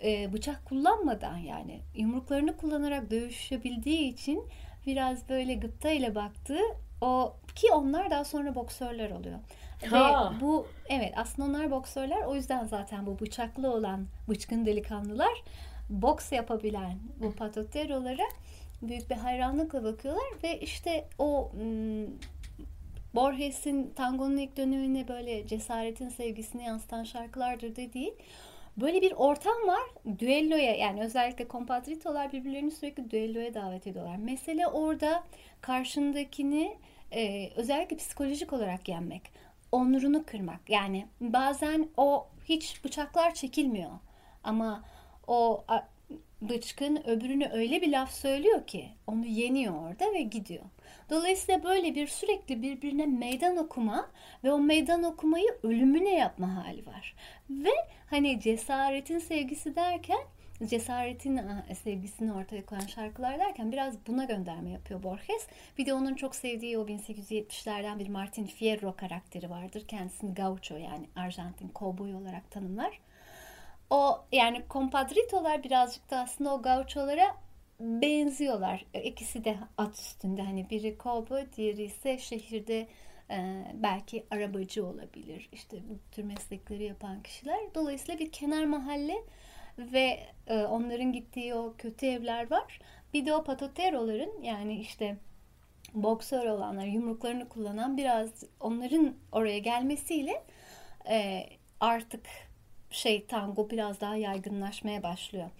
e, 0.04 0.32
bıçak 0.32 0.66
kullanmadan 0.66 1.36
yani 1.36 1.80
yumruklarını 1.94 2.56
kullanarak 2.56 3.10
dövüşebildiği 3.10 4.12
için 4.12 4.44
biraz 4.86 5.28
böyle 5.28 5.54
gıpta 5.54 5.90
ile 5.90 6.14
baktığı 6.14 6.62
o 7.00 7.36
ki 7.54 7.72
onlar 7.72 8.10
daha 8.10 8.24
sonra 8.24 8.54
boksörler 8.54 9.10
oluyor. 9.10 9.38
Ha. 9.86 10.32
Ve 10.36 10.40
bu 10.40 10.66
evet 10.88 11.12
aslında 11.16 11.48
onlar 11.48 11.70
boksörler 11.70 12.22
o 12.22 12.34
yüzden 12.34 12.64
zaten 12.64 13.06
bu 13.06 13.20
bıçaklı 13.20 13.72
olan 13.72 14.06
bıçkın 14.28 14.66
delikanlılar 14.66 15.42
boks 15.90 16.32
yapabilen 16.32 16.98
bu 17.20 17.32
patoterolara 17.32 18.28
büyük 18.82 19.10
bir 19.10 19.16
hayranlıkla 19.16 19.84
bakıyorlar 19.84 20.26
ve 20.42 20.60
işte 20.60 21.08
o 21.18 21.52
Borges'in 23.14 23.90
tangonun 23.96 24.36
ilk 24.36 24.56
dönemine 24.56 25.08
böyle 25.08 25.46
cesaretin 25.46 26.08
sevgisini 26.08 26.64
yansıtan 26.64 27.04
şarkılardır 27.04 27.76
dediği 27.76 28.14
böyle 28.76 29.02
bir 29.02 29.12
ortam 29.12 29.66
var. 29.66 29.82
Düelloya 30.18 30.74
yani 30.74 31.02
özellikle 31.02 31.48
kompatritolar 31.48 32.32
birbirlerini 32.32 32.70
sürekli 32.70 33.10
düelloya 33.10 33.54
davet 33.54 33.86
ediyorlar. 33.86 34.16
Mesele 34.16 34.66
orada 34.66 35.24
karşındakini 35.60 36.76
e, 37.12 37.50
özellikle 37.56 37.96
psikolojik 37.96 38.52
olarak 38.52 38.88
yenmek. 38.88 39.22
Onurunu 39.72 40.24
kırmak. 40.26 40.70
Yani 40.70 41.06
bazen 41.20 41.88
o 41.96 42.26
hiç 42.44 42.84
bıçaklar 42.84 43.34
çekilmiyor. 43.34 43.90
Ama 44.44 44.84
o 45.26 45.64
bıçkın 46.42 47.08
öbürünü 47.08 47.48
öyle 47.52 47.82
bir 47.82 47.92
laf 47.92 48.12
söylüyor 48.12 48.66
ki 48.66 48.88
onu 49.06 49.26
yeniyor 49.26 49.74
orada 49.74 50.14
ve 50.14 50.22
gidiyor. 50.22 50.64
Dolayısıyla 51.10 51.64
böyle 51.64 51.94
bir 51.94 52.06
sürekli 52.06 52.62
birbirine 52.62 53.06
meydan 53.06 53.56
okuma 53.56 54.10
ve 54.44 54.52
o 54.52 54.58
meydan 54.58 55.02
okumayı 55.02 55.48
ölümüne 55.62 56.14
yapma 56.14 56.64
hali 56.64 56.86
var. 56.86 57.14
Ve 57.50 57.70
hani 58.10 58.40
cesaretin 58.40 59.18
sevgisi 59.18 59.76
derken 59.76 60.20
cesaretin 60.64 61.40
sevgisini 61.84 62.32
ortaya 62.32 62.66
koyan 62.66 62.86
şarkılar 62.86 63.38
derken 63.38 63.72
biraz 63.72 64.06
buna 64.06 64.24
gönderme 64.24 64.70
yapıyor 64.70 65.02
Borges. 65.02 65.46
Bir 65.78 65.86
de 65.86 65.94
onun 65.94 66.14
çok 66.14 66.36
sevdiği 66.36 66.78
o 66.78 66.86
1870'lerden 66.86 67.98
bir 67.98 68.08
Martin 68.08 68.46
Fierro 68.46 68.96
karakteri 68.96 69.50
vardır. 69.50 69.84
Kendisini 69.88 70.34
gaucho 70.34 70.76
yani 70.76 71.06
Arjantin 71.16 71.68
kovboy 71.68 72.14
olarak 72.14 72.50
tanımlar 72.50 73.00
o 73.90 74.24
yani 74.32 74.62
kompadritolar 74.68 75.64
birazcık 75.64 76.10
da 76.10 76.18
aslında 76.18 76.54
o 76.54 76.62
gaucholara 76.62 77.36
benziyorlar. 77.80 78.84
İkisi 79.04 79.44
de 79.44 79.56
at 79.78 79.98
üstünde 79.98 80.42
hani 80.42 80.70
biri 80.70 80.98
kovboy 80.98 81.46
diğeri 81.56 81.82
ise 81.82 82.18
şehirde 82.18 82.88
e, 83.30 83.66
belki 83.74 84.26
arabacı 84.30 84.86
olabilir. 84.86 85.48
İşte 85.52 85.76
bu 85.88 85.98
tür 86.12 86.22
meslekleri 86.22 86.84
yapan 86.84 87.22
kişiler. 87.22 87.58
Dolayısıyla 87.74 88.18
bir 88.18 88.32
kenar 88.32 88.64
mahalle 88.64 89.24
ve 89.78 90.20
e, 90.46 90.54
onların 90.62 91.12
gittiği 91.12 91.54
o 91.54 91.74
kötü 91.78 92.06
evler 92.06 92.50
var. 92.50 92.80
Bir 93.14 93.26
de 93.26 93.34
o 93.34 93.44
patoteroların 93.44 94.42
yani 94.42 94.80
işte 94.80 95.16
boksör 95.94 96.46
olanlar 96.46 96.86
yumruklarını 96.86 97.48
kullanan 97.48 97.96
biraz 97.96 98.44
onların 98.60 99.14
oraya 99.32 99.58
gelmesiyle 99.58 100.42
e, 101.10 101.46
artık 101.80 102.26
şey 102.90 103.26
tango 103.26 103.70
biraz 103.70 104.00
daha 104.00 104.16
yaygınlaşmaya 104.16 105.02
başlıyor. 105.02 105.50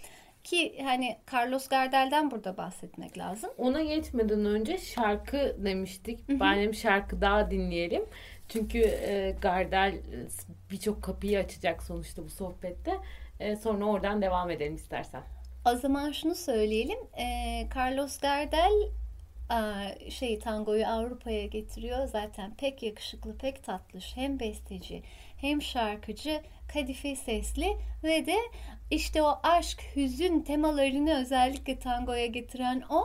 Ki 0.44 0.82
hani 0.82 1.16
Carlos 1.32 1.68
Gardel'den 1.68 2.30
burada 2.30 2.56
bahsetmek 2.56 3.18
lazım. 3.18 3.50
Ona 3.58 3.82
geçmeden 3.82 4.44
önce 4.44 4.78
şarkı 4.78 5.56
demiştik. 5.64 6.28
Hı. 6.28 6.74
şarkı 6.74 7.20
daha 7.20 7.50
dinleyelim. 7.50 8.02
Çünkü 8.48 8.78
e, 8.78 9.36
Gardel 9.40 9.94
birçok 10.70 11.02
kapıyı 11.02 11.38
açacak 11.38 11.82
sonuçta 11.82 12.24
bu 12.24 12.28
sohbette. 12.28 12.92
E, 13.40 13.56
sonra 13.56 13.84
oradan 13.84 14.22
devam 14.22 14.50
edelim 14.50 14.74
istersen. 14.74 15.22
O 15.66 15.76
zaman 15.76 16.12
şunu 16.12 16.34
söyleyelim. 16.34 16.98
E, 17.18 17.26
Carlos 17.76 18.18
Gardel 18.18 18.72
şey 20.10 20.38
tangoyu 20.38 20.86
Avrupa'ya 20.86 21.46
getiriyor. 21.46 22.06
Zaten 22.06 22.54
pek 22.54 22.82
yakışıklı, 22.82 23.36
pek 23.36 23.64
tatlış. 23.64 24.16
Hem 24.16 24.40
besteci 24.40 25.02
hem 25.36 25.62
şarkıcı, 25.62 26.42
kadife 26.72 27.16
sesli 27.16 27.76
ve 28.04 28.26
de 28.26 28.36
işte 28.90 29.22
o 29.22 29.40
aşk, 29.42 29.82
hüzün 29.96 30.40
temalarını 30.40 31.20
özellikle 31.20 31.78
tangoya 31.78 32.26
getiren 32.26 32.82
o. 32.90 33.04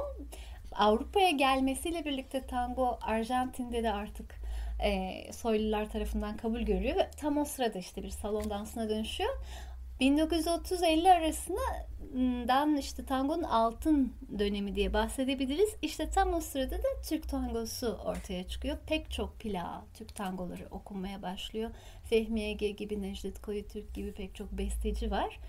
Avrupa'ya 0.76 1.30
gelmesiyle 1.30 2.06
birlikte 2.06 2.42
tango 2.48 2.98
Arjantin'de 3.02 3.84
de 3.84 3.94
artık 3.94 4.36
e, 4.84 5.14
soylular 5.34 5.90
tarafından 5.90 6.38
kabul 6.38 6.62
görüyor 6.62 6.96
ve 6.96 7.12
tam 7.18 7.38
o 7.38 7.46
sırada 7.46 7.80
işte 7.80 8.04
bir 8.04 8.10
salon 8.10 8.50
dansına 8.50 8.90
dönüşüyor. 8.90 9.30
1930-50 10.04 11.12
arasından 11.12 12.78
işte 12.78 13.06
tangonun 13.06 13.44
altın 13.44 14.14
dönemi 14.40 14.76
diye 14.76 14.94
bahsedebiliriz. 14.94 15.70
İşte 15.82 16.10
tam 16.10 16.34
o 16.34 16.42
sırada 16.42 16.78
da 16.78 16.88
Türk 17.10 17.30
tangosu 17.30 17.88
ortaya 18.06 18.48
çıkıyor. 18.48 18.78
Pek 18.88 19.12
çok 19.12 19.40
plağa 19.40 19.86
Türk 19.94 20.16
tangoları 20.16 20.68
okunmaya 20.72 21.22
başlıyor. 21.22 21.72
Fehmi 22.04 22.42
Ege 22.42 22.70
gibi, 22.70 23.02
Necdet 23.02 23.42
Koyutürk 23.42 23.94
gibi 23.94 24.12
pek 24.12 24.36
çok 24.36 24.52
besteci 24.52 25.12
var. 25.12 25.40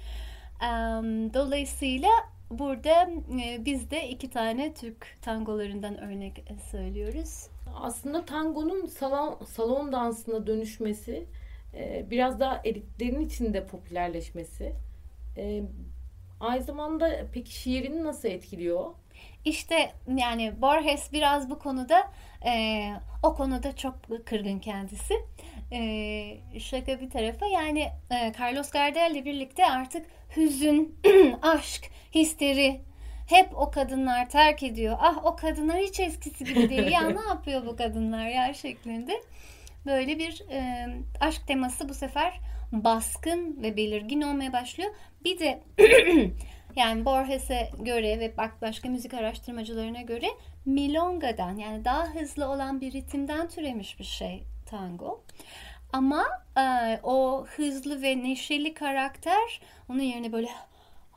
Dolayısıyla 1.35 2.11
burada 2.51 3.11
biz 3.59 3.91
de 3.91 4.09
iki 4.09 4.31
tane 4.31 4.75
Türk 4.75 5.19
tangolarından 5.23 5.99
örnek 5.99 6.45
söylüyoruz. 6.71 7.47
Aslında 7.75 8.25
tangonun 8.25 8.87
salon, 8.87 9.39
salon 9.45 9.93
dansına 9.93 10.47
dönüşmesi 10.47 11.27
e, 11.77 12.07
biraz 12.11 12.41
daha 12.41 12.61
elitlerin 12.65 13.21
içinde 13.21 13.67
popülerleşmesi. 13.67 14.73
E, 15.37 15.63
aynı 16.41 16.63
zamanda 16.63 17.27
peki 17.33 17.55
şiirini 17.55 18.05
nasıl 18.05 18.29
etkiliyor? 18.29 18.91
İşte 19.45 19.93
yani 20.17 20.63
Borges 20.63 21.13
biraz 21.13 21.51
bu 21.51 21.59
konuda 21.59 22.11
e, 22.47 22.91
o 23.23 23.35
konuda 23.35 23.77
çok 23.77 23.95
kırgın 24.27 24.59
kendisi. 24.59 25.15
E, 25.73 26.61
şaka 26.61 27.01
bir 27.01 27.11
tarafa 27.11 27.47
yani 27.47 27.89
e, 28.11 28.33
Carlos 28.41 28.71
Gardel 28.71 29.11
ile 29.11 29.25
birlikte 29.25 29.67
artık 29.67 30.07
hüzün, 30.37 30.99
aşk, 31.43 31.91
histeri 32.15 32.81
hep 33.27 33.59
o 33.59 33.71
kadınlar 33.71 34.31
terk 34.31 34.63
ediyor. 34.63 34.97
Ah 35.01 35.25
o 35.25 35.37
kadınlar 35.37 35.77
hiç 35.77 36.01
eskisi 36.01 36.45
gibi 36.45 36.69
değil. 36.71 36.93
ya 36.93 37.01
ne 37.09 37.29
yapıyor 37.29 37.67
bu 37.67 37.77
kadınlar 37.77 38.27
ya 38.27 38.55
şeklinde. 38.55 39.23
Böyle 39.87 40.19
bir 40.19 40.43
e, 40.51 40.87
aşk 41.21 41.47
teması 41.47 41.89
bu 41.89 41.95
sefer 41.95 42.41
baskın 42.73 43.63
ve 43.63 43.77
belirgin 43.77 44.21
olmaya 44.21 44.53
başlıyor. 44.53 44.91
Bir 45.25 45.39
de 45.39 45.63
yani 46.77 47.05
Borges'e 47.05 47.71
göre 47.81 48.21
ve 48.21 48.37
bak 48.37 48.63
başka 48.63 48.89
müzik 48.89 49.15
araştırmacılarına 49.15 50.01
göre 50.01 50.27
milonga'dan 50.67 51.57
yani 51.57 51.85
daha 51.85 52.07
hızlı 52.07 52.49
olan 52.49 52.81
bir 52.81 52.93
ritimden 52.93 53.49
türemiş 53.49 53.99
bir 53.99 54.05
şey 54.05 54.45
tango. 54.67 55.23
Ama 55.93 56.25
e, 56.59 57.01
o 57.03 57.47
hızlı 57.57 58.03
ve 58.03 58.23
neşeli 58.23 58.75
karakter 58.75 59.61
onun 59.89 60.03
yerine 60.03 60.33
böyle 60.33 60.49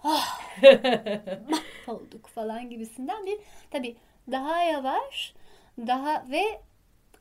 ah, 0.03 0.39
olduk 1.87 2.27
falan 2.27 2.69
gibisinden 2.69 3.25
bir 3.25 3.37
tabi 3.71 3.95
daha 4.31 4.63
yavaş 4.63 5.33
daha 5.77 6.25
ve 6.31 6.61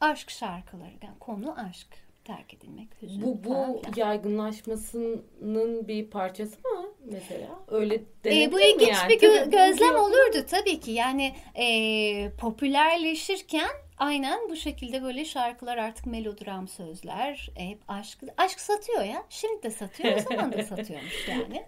aşk 0.00 0.30
şarkıları 0.30 0.90
yani 1.02 1.18
konu 1.20 1.54
aşk 1.68 2.06
terk 2.24 2.54
edilmek 2.54 2.88
hüzün 3.02 3.22
bu 3.22 3.44
bu 3.44 3.52
falan. 3.52 3.80
yaygınlaşmasının 3.96 5.88
bir 5.88 6.10
parçası 6.10 6.56
mı 6.60 6.88
mesela 7.04 7.48
öyle 7.68 7.94
e, 8.26 8.52
bu 8.52 8.60
ilginç 8.60 8.88
yani? 8.88 9.08
bir 9.08 9.20
gö- 9.20 9.50
gözlem 9.50 9.96
olurdu 9.96 10.46
tabii 10.50 10.80
ki 10.80 10.90
yani 10.90 11.34
e, 11.54 12.30
popülerleşirken 12.30 13.70
aynen 13.98 14.48
bu 14.50 14.56
şekilde 14.56 15.02
böyle 15.02 15.24
şarkılar 15.24 15.78
artık 15.78 16.06
melodram 16.06 16.68
sözler 16.68 17.50
e, 17.56 17.68
hep 17.68 17.78
aşk 17.88 18.18
aşk 18.36 18.60
satıyor 18.60 19.02
ya 19.02 19.24
şimdi 19.30 19.62
de 19.62 19.70
satıyor 19.70 20.16
o 20.16 20.20
zaman 20.20 20.52
da 20.52 20.62
satıyormuş 20.62 21.28
yani 21.28 21.66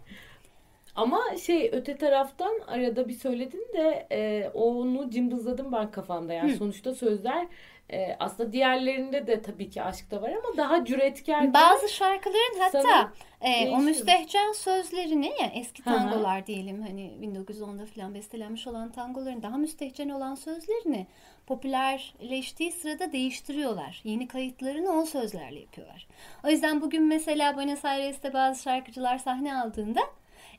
ama 0.98 1.20
şey 1.46 1.70
öte 1.72 1.96
taraftan 1.96 2.60
arada 2.66 3.08
bir 3.08 3.14
söyledin 3.14 3.66
de 3.74 4.06
e, 4.12 4.50
onu 4.54 5.10
cımbızladım 5.10 5.72
ben 5.72 5.90
kafamda. 5.90 6.32
Yani 6.32 6.52
Hı. 6.52 6.56
sonuçta 6.56 6.94
sözler 6.94 7.46
e, 7.92 8.16
aslında 8.20 8.52
diğerlerinde 8.52 9.26
de 9.26 9.42
tabii 9.42 9.70
ki 9.70 9.82
aşk 9.82 10.10
da 10.10 10.22
var 10.22 10.30
ama 10.30 10.56
daha 10.56 10.84
cüretkar. 10.84 11.54
Bazı 11.54 11.88
şarkıların 11.88 12.60
hatta 12.60 13.12
e, 13.40 13.70
o 13.70 13.78
müstehcen 13.78 14.52
sözlerini 14.52 15.32
yani 15.40 15.52
eski 15.54 15.84
tangolar 15.84 16.38
Aha. 16.38 16.46
diyelim 16.46 16.82
hani 16.82 17.12
1910'da 17.22 17.86
falan 17.86 18.14
bestelenmiş 18.14 18.66
olan 18.66 18.92
tangoların 18.92 19.42
daha 19.42 19.56
müstehcen 19.56 20.08
olan 20.08 20.34
sözlerini 20.34 21.06
popülerleştiği 21.46 22.72
sırada 22.72 23.12
değiştiriyorlar. 23.12 24.00
Yeni 24.04 24.28
kayıtlarını 24.28 25.00
o 25.00 25.06
sözlerle 25.06 25.60
yapıyorlar. 25.60 26.06
O 26.44 26.48
yüzden 26.48 26.80
bugün 26.80 27.02
mesela 27.02 27.56
Buenos 27.56 27.84
Aires'te 27.84 28.32
bazı 28.32 28.62
şarkıcılar 28.62 29.18
sahne 29.18 29.56
aldığında 29.56 30.00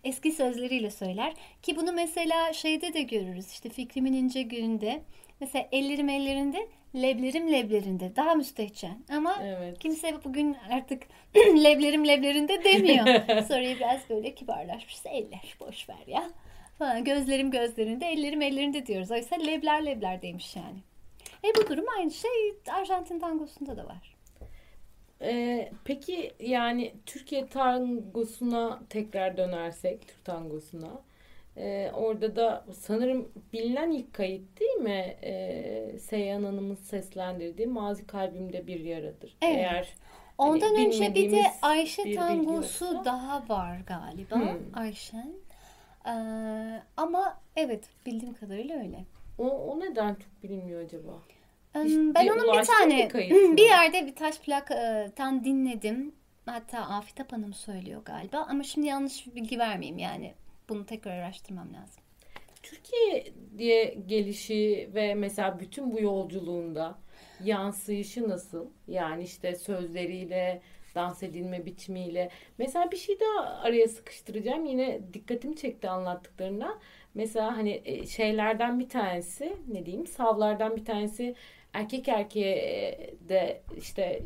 eski 0.03 0.31
sözleriyle 0.31 0.91
söyler. 0.91 1.33
Ki 1.62 1.75
bunu 1.75 1.91
mesela 1.91 2.53
şeyde 2.53 2.93
de 2.93 3.01
görürüz. 3.01 3.51
İşte 3.51 3.69
Fikrimin 3.69 4.13
ince 4.13 4.41
gününde. 4.41 5.01
Mesela 5.39 5.67
ellerim 5.71 6.09
ellerinde, 6.09 6.67
leblerim 6.96 7.51
leblerinde. 7.51 8.15
Daha 8.15 8.36
müstehcen. 8.36 9.03
Ama 9.10 9.39
evet. 9.43 9.79
kimse 9.79 10.24
bugün 10.24 10.58
artık 10.72 11.03
leblerim 11.36 12.08
leblerinde 12.08 12.63
demiyor. 12.63 13.05
Sonra 13.48 13.62
biraz 13.62 14.10
böyle 14.10 14.36
kibarlaşmışsa 14.36 15.10
eller 15.10 15.58
boş 15.60 15.89
ver 15.89 16.08
ya. 16.08 16.29
Falan. 16.79 17.03
Gözlerim 17.03 17.51
gözlerinde, 17.51 18.05
ellerim 18.05 18.42
ellerinde 18.42 18.85
diyoruz. 18.85 19.11
Oysa 19.11 19.35
lebler 19.35 19.85
lebler 19.85 20.22
demiş 20.22 20.55
yani. 20.55 20.79
E 21.44 21.55
bu 21.55 21.70
durum 21.70 21.85
aynı 21.98 22.11
şey 22.11 22.31
Arjantin 22.72 23.20
tangosunda 23.20 23.77
da 23.77 23.85
var. 23.85 24.16
Ee, 25.22 25.72
peki 25.85 26.33
yani 26.40 26.94
Türkiye 27.05 27.48
tangosuna 27.48 28.79
tekrar 28.90 29.37
dönersek, 29.37 30.07
Türk 30.07 30.25
tangosuna. 30.25 31.01
Ee, 31.59 31.91
orada 31.95 32.35
da 32.35 32.65
sanırım 32.74 33.31
bilinen 33.53 33.91
ilk 33.91 34.13
kayıt 34.13 34.59
değil 34.59 34.75
mi? 34.75 35.17
Ee, 35.24 36.00
Seyhan 36.00 36.43
Hanım'ın 36.43 36.75
seslendirdiği 36.75 37.67
Mazi 37.67 38.07
Kalbimde 38.07 38.67
Bir 38.67 38.79
Yaradır. 38.79 39.37
Evet. 39.41 39.55
Eğer 39.57 39.93
Ondan 40.37 40.67
hani 40.67 40.87
önce 40.87 41.15
bir 41.15 41.31
de 41.31 41.43
Ayşe 41.61 42.05
bir 42.05 42.15
tangosu 42.15 43.05
daha 43.05 43.50
var 43.50 43.77
galiba. 43.87 44.35
Hmm. 44.35 44.59
Ayşen. 44.74 45.33
Ee, 46.05 46.11
ama 46.98 47.37
evet 47.55 47.83
bildiğim 48.05 48.33
kadarıyla 48.33 48.79
öyle. 48.79 49.05
O, 49.37 49.50
o 49.50 49.79
neden 49.79 50.15
çok 50.15 50.43
bilinmiyor 50.43 50.85
acaba? 50.85 51.11
ben 51.75 52.27
onun 52.27 52.59
bir 52.59 52.65
tane 52.65 53.09
bir 53.57 53.69
yerde 53.69 54.05
bir 54.05 54.15
taş 54.15 54.39
plaktan 54.39 55.43
dinledim. 55.43 56.15
Hatta 56.45 56.79
Afet 56.79 57.31
Hanım 57.33 57.53
söylüyor 57.53 58.01
galiba 58.05 58.45
ama 58.50 58.63
şimdi 58.63 58.87
yanlış 58.87 59.27
bir 59.27 59.35
bilgi 59.35 59.59
vermeyeyim 59.59 59.98
yani. 59.98 60.33
Bunu 60.70 60.86
tekrar 60.86 61.18
araştırmam 61.18 61.74
lazım. 61.74 62.03
Türkiye 62.64 63.25
diye 63.58 63.86
gelişi 64.05 64.90
ve 64.94 65.16
mesela 65.16 65.60
bütün 65.60 65.94
bu 65.94 66.01
yolculuğunda 66.01 67.00
yansıyışı 67.44 68.29
nasıl? 68.29 68.66
Yani 68.88 69.24
işte 69.24 69.55
sözleriyle, 69.55 70.62
dans 70.96 71.24
edilme 71.24 71.66
biçimiyle. 71.66 72.29
Mesela 72.58 72.92
bir 72.92 72.98
şey 72.98 73.20
daha 73.20 73.46
araya 73.46 73.88
sıkıştıracağım. 73.88 74.66
Yine 74.66 75.01
dikkatimi 75.14 75.55
çekti 75.55 75.90
anlattıklarına. 75.90 76.79
Mesela 77.14 77.58
hani 77.58 77.82
e, 77.86 78.08
şeylerden 78.08 78.79
bir 78.79 78.90
tanesi 78.90 79.58
ne 79.68 79.86
diyeyim 79.86 80.08
savlardan 80.08 80.75
bir 80.75 80.86
tanesi 80.86 81.36
erkek 81.74 82.08
erkeğe 82.08 83.14
de 83.29 83.62
işte 83.77 84.24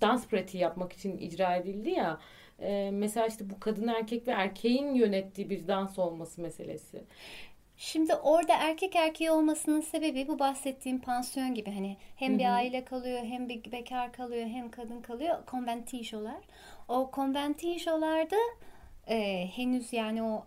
dans 0.00 0.28
pratiği 0.28 0.62
yapmak 0.62 0.92
için 0.92 1.18
icra 1.18 1.56
edildi 1.56 1.90
ya. 1.90 2.20
Mesela 2.92 3.26
işte 3.26 3.50
bu 3.50 3.60
kadın 3.60 3.88
erkek 3.88 4.28
ve 4.28 4.32
erkeğin 4.32 4.94
yönettiği 4.94 5.50
bir 5.50 5.68
dans 5.68 5.98
olması 5.98 6.40
meselesi. 6.40 7.04
Şimdi 7.76 8.14
orada 8.14 8.52
erkek 8.54 8.96
erkeği 8.96 9.30
olmasının 9.30 9.80
sebebi 9.80 10.28
bu 10.28 10.38
bahsettiğim 10.38 11.00
pansiyon 11.00 11.54
gibi 11.54 11.70
hani 11.70 11.96
hem 12.16 12.38
bir 12.38 12.54
aile 12.54 12.84
kalıyor 12.84 13.24
hem 13.24 13.48
bir 13.48 13.72
bekar 13.72 14.12
kalıyor 14.12 14.46
hem 14.46 14.70
kadın 14.70 15.00
kalıyor 15.00 15.46
konventijolar. 15.46 16.40
O 16.88 17.10
konventijolarda 17.10 18.36
e, 19.08 19.46
henüz 19.46 19.92
yani 19.92 20.22
o 20.22 20.46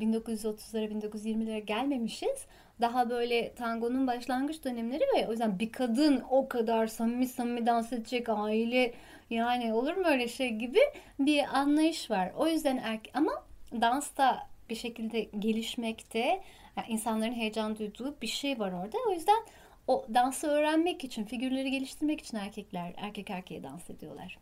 1930'lara 0.00 0.84
1920'lere 0.84 1.58
gelmemişiz 1.58 2.46
daha 2.80 3.10
böyle 3.10 3.54
tangonun 3.54 4.06
başlangıç 4.06 4.64
dönemleri 4.64 5.02
ve 5.16 5.28
o 5.28 5.30
yüzden 5.30 5.58
bir 5.58 5.72
kadın 5.72 6.22
o 6.30 6.48
kadar 6.48 6.86
samimi 6.86 7.26
samimi 7.26 7.66
dans 7.66 7.92
edecek 7.92 8.28
aile 8.28 8.94
yani 9.30 9.74
olur 9.74 9.96
mu 9.96 10.06
öyle 10.06 10.28
şey 10.28 10.50
gibi 10.50 10.80
bir 11.18 11.58
anlayış 11.58 12.10
var. 12.10 12.32
O 12.36 12.48
yüzden 12.48 12.76
erkek 12.76 13.16
ama 13.16 13.32
dansta 13.72 14.48
bir 14.70 14.74
şekilde 14.74 15.20
gelişmekte 15.20 16.42
yani 16.76 16.88
insanların 16.88 17.32
heyecan 17.32 17.78
duyduğu 17.78 18.20
bir 18.22 18.26
şey 18.26 18.58
var 18.58 18.72
orada. 18.72 18.96
O 19.08 19.12
yüzden 19.12 19.46
o 19.86 20.06
dansı 20.14 20.46
öğrenmek 20.46 21.04
için, 21.04 21.24
figürleri 21.24 21.70
geliştirmek 21.70 22.20
için 22.20 22.36
erkekler 22.36 22.92
erkek 22.96 23.30
erkeğe 23.30 23.62
dans 23.62 23.90
ediyorlar. 23.90 24.38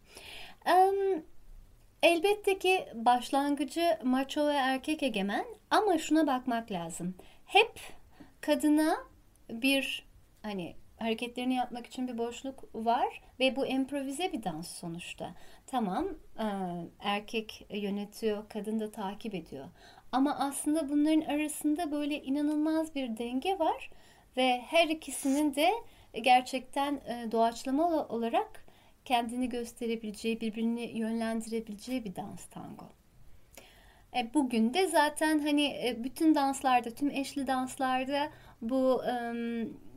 Um, 0.66 1.22
elbette 2.02 2.58
ki 2.58 2.86
başlangıcı 2.94 3.98
maço 4.02 4.46
ve 4.46 4.52
erkek 4.52 5.02
egemen 5.02 5.44
ama 5.70 5.98
şuna 5.98 6.26
bakmak 6.26 6.70
lazım. 6.70 7.14
Hep 7.46 7.80
kadına 8.40 8.96
bir 9.50 10.06
hani 10.42 10.76
hareketlerini 11.04 11.54
yapmak 11.54 11.86
için 11.86 12.08
bir 12.08 12.18
boşluk 12.18 12.74
var 12.74 13.22
ve 13.40 13.56
bu 13.56 13.66
improvize 13.66 14.32
bir 14.32 14.42
dans 14.42 14.68
sonuçta. 14.68 15.34
Tamam 15.66 16.06
e, 16.38 16.46
erkek 17.00 17.66
yönetiyor, 17.70 18.48
kadın 18.48 18.80
da 18.80 18.90
takip 18.90 19.34
ediyor. 19.34 19.66
Ama 20.12 20.38
aslında 20.38 20.88
bunların 20.88 21.20
arasında 21.20 21.92
böyle 21.92 22.22
inanılmaz 22.22 22.94
bir 22.94 23.16
denge 23.16 23.58
var 23.58 23.90
ve 24.36 24.60
her 24.66 24.88
ikisinin 24.88 25.54
de 25.54 25.70
gerçekten 26.22 26.94
e, 26.94 27.32
doğaçlama 27.32 28.08
olarak 28.08 28.64
kendini 29.04 29.48
gösterebileceği, 29.48 30.40
birbirini 30.40 30.98
yönlendirebileceği 30.98 32.04
bir 32.04 32.16
dans 32.16 32.46
tango. 32.46 32.86
E, 34.16 34.34
bugün 34.34 34.74
de 34.74 34.86
zaten 34.86 35.38
hani 35.38 35.96
bütün 35.98 36.34
danslarda, 36.34 36.90
tüm 36.90 37.10
eşli 37.10 37.46
danslarda 37.46 38.30
bu 38.62 39.02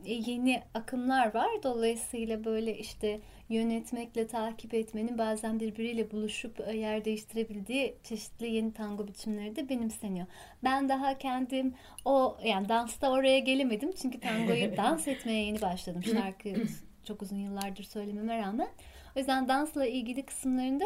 yeni 0.04 0.62
akımlar 0.74 1.34
var. 1.34 1.48
Dolayısıyla 1.62 2.44
böyle 2.44 2.78
işte 2.78 3.20
yönetmekle 3.48 4.26
takip 4.26 4.74
etmenin 4.74 5.18
bazen 5.18 5.60
birbiriyle 5.60 6.10
buluşup 6.10 6.60
e, 6.60 6.76
yer 6.76 7.04
değiştirebildiği 7.04 7.94
çeşitli 8.04 8.50
yeni 8.50 8.72
tango 8.72 9.08
biçimleri 9.08 9.56
de 9.56 9.68
benimseniyor. 9.68 10.26
Ben 10.64 10.88
daha 10.88 11.18
kendim 11.18 11.74
o 12.04 12.36
yani 12.44 12.68
dansta 12.68 13.10
oraya 13.10 13.38
gelemedim 13.38 13.92
çünkü 14.02 14.20
tangoyu 14.20 14.76
dans 14.76 15.08
etmeye 15.08 15.44
yeni 15.44 15.60
başladım. 15.60 16.04
Şarkı 16.04 16.48
çok 17.04 17.22
uzun 17.22 17.36
yıllardır 17.36 17.84
söylememe 17.84 18.38
rağmen. 18.38 18.68
O 19.16 19.18
yüzden 19.18 19.48
dansla 19.48 19.86
ilgili 19.86 20.26
kısımlarında 20.26 20.84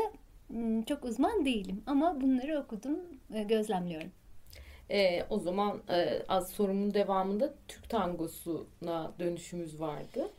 çok 0.86 1.04
uzman 1.04 1.44
değilim 1.44 1.82
ama 1.86 2.20
bunları 2.20 2.58
okudum, 2.58 2.98
e, 3.34 3.42
gözlemliyorum. 3.42 4.10
E, 4.90 5.24
o 5.30 5.38
zaman 5.38 5.82
e, 5.88 6.22
az 6.28 6.50
sorumun 6.50 6.94
devamında 6.94 7.54
Türk 7.68 7.90
tangosuna 7.90 9.12
dönüşümüz 9.18 9.80
vardı. 9.80 10.30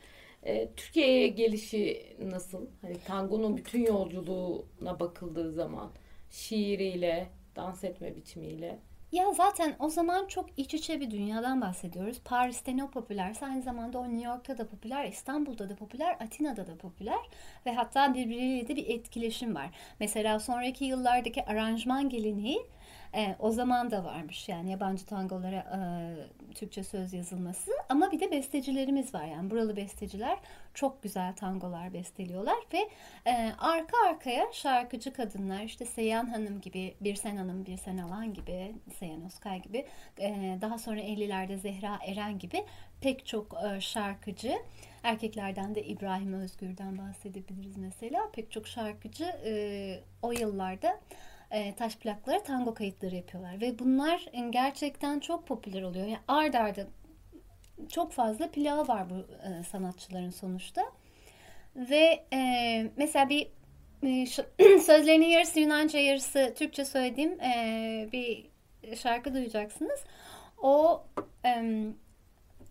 E, 0.42 0.68
Türkiye'ye 0.76 1.28
gelişi 1.28 2.16
nasıl? 2.22 2.66
Hani 2.82 2.98
tangonun 2.98 3.56
bütün 3.56 3.86
yolculuğuna 3.86 5.00
bakıldığı 5.00 5.52
zaman 5.52 5.90
şiiriyle, 6.30 7.28
dans 7.56 7.84
etme 7.84 8.16
biçimiyle. 8.16 8.78
Ya 9.14 9.32
zaten 9.32 9.76
o 9.78 9.88
zaman 9.88 10.26
çok 10.26 10.46
iç 10.56 10.74
içe 10.74 11.00
bir 11.00 11.10
dünyadan 11.10 11.60
bahsediyoruz. 11.60 12.20
Paris'te 12.24 12.76
ne 12.76 12.86
popülerse 12.86 13.46
aynı 13.46 13.62
zamanda 13.62 13.98
o 13.98 14.04
New 14.04 14.28
York'ta 14.28 14.58
da 14.58 14.66
popüler, 14.68 15.04
İstanbul'da 15.08 15.68
da 15.68 15.76
popüler, 15.76 16.16
Atina'da 16.20 16.66
da 16.66 16.78
popüler 16.78 17.18
ve 17.66 17.74
hatta 17.74 18.14
birbiriyle 18.14 18.68
de 18.68 18.76
bir 18.76 18.86
etkileşim 18.88 19.54
var. 19.54 19.70
Mesela 20.00 20.38
sonraki 20.38 20.84
yıllardaki 20.84 21.44
aranjman 21.44 22.08
geleneği 22.08 22.66
e, 23.14 23.36
o 23.38 23.50
zaman 23.50 23.90
da 23.90 24.04
varmış 24.04 24.48
yani 24.48 24.70
yabancı 24.70 25.06
tangolara 25.06 25.56
e, 25.56 25.78
Türkçe 26.54 26.84
söz 26.84 27.12
yazılması. 27.12 27.70
Ama 27.88 28.12
bir 28.12 28.20
de 28.20 28.30
bestecilerimiz 28.30 29.14
var 29.14 29.24
yani 29.24 29.50
buralı 29.50 29.76
besteciler 29.76 30.38
çok 30.74 31.02
güzel 31.02 31.36
tangolar 31.36 31.92
besteliyorlar 31.92 32.58
ve 32.72 32.88
e, 33.26 33.52
arka 33.58 33.96
arkaya 34.08 34.52
şarkıcı 34.52 35.12
kadınlar 35.12 35.62
işte 35.62 35.84
Seyhan 35.84 36.26
Hanım 36.26 36.60
gibi, 36.60 36.94
Birsen 37.00 37.36
Hanım, 37.36 37.66
Birsen 37.66 37.98
Alan 37.98 38.34
gibi, 38.34 38.74
Seyhan 38.98 39.24
Oskay 39.24 39.62
gibi 39.62 39.86
e, 40.20 40.58
daha 40.60 40.78
sonra 40.78 41.00
50'lerde 41.00 41.56
Zehra 41.56 41.98
Eren 42.06 42.38
gibi 42.38 42.64
pek 43.00 43.26
çok 43.26 43.56
e, 43.64 43.80
şarkıcı 43.80 44.58
Erkeklerden 45.04 45.74
de 45.74 45.84
İbrahim 45.84 46.32
Özgür'den 46.32 46.98
bahsedebiliriz 46.98 47.76
mesela. 47.76 48.30
Pek 48.32 48.50
çok 48.50 48.66
şarkıcı 48.66 49.24
e, 49.24 50.00
o 50.22 50.32
yıllarda 50.32 51.00
e, 51.54 51.74
taş 51.74 51.96
plaklara 51.96 52.42
tango 52.42 52.74
kayıtları 52.74 53.14
yapıyorlar. 53.14 53.60
Ve 53.60 53.78
bunlar 53.78 54.26
gerçekten 54.50 55.20
çok 55.20 55.46
popüler 55.46 55.82
oluyor. 55.82 56.06
Yani 56.06 56.22
ard 56.28 56.54
arda 56.54 56.86
çok 57.88 58.12
fazla 58.12 58.50
plağı 58.50 58.88
var 58.88 59.10
bu 59.10 59.14
e, 59.14 59.62
sanatçıların 59.62 60.30
sonuçta. 60.30 60.82
Ve 61.76 62.24
e, 62.32 62.90
mesela 62.96 63.28
bir 63.28 63.48
e, 64.02 64.26
sözlerinin 64.80 65.26
yarısı 65.26 65.60
Yunanca 65.60 65.98
yarısı 65.98 66.54
Türkçe 66.56 66.84
söylediğim 66.84 67.40
e, 67.40 68.08
bir 68.12 68.46
şarkı 68.96 69.34
duyacaksınız. 69.34 70.04
O 70.62 71.04
e, 71.44 71.82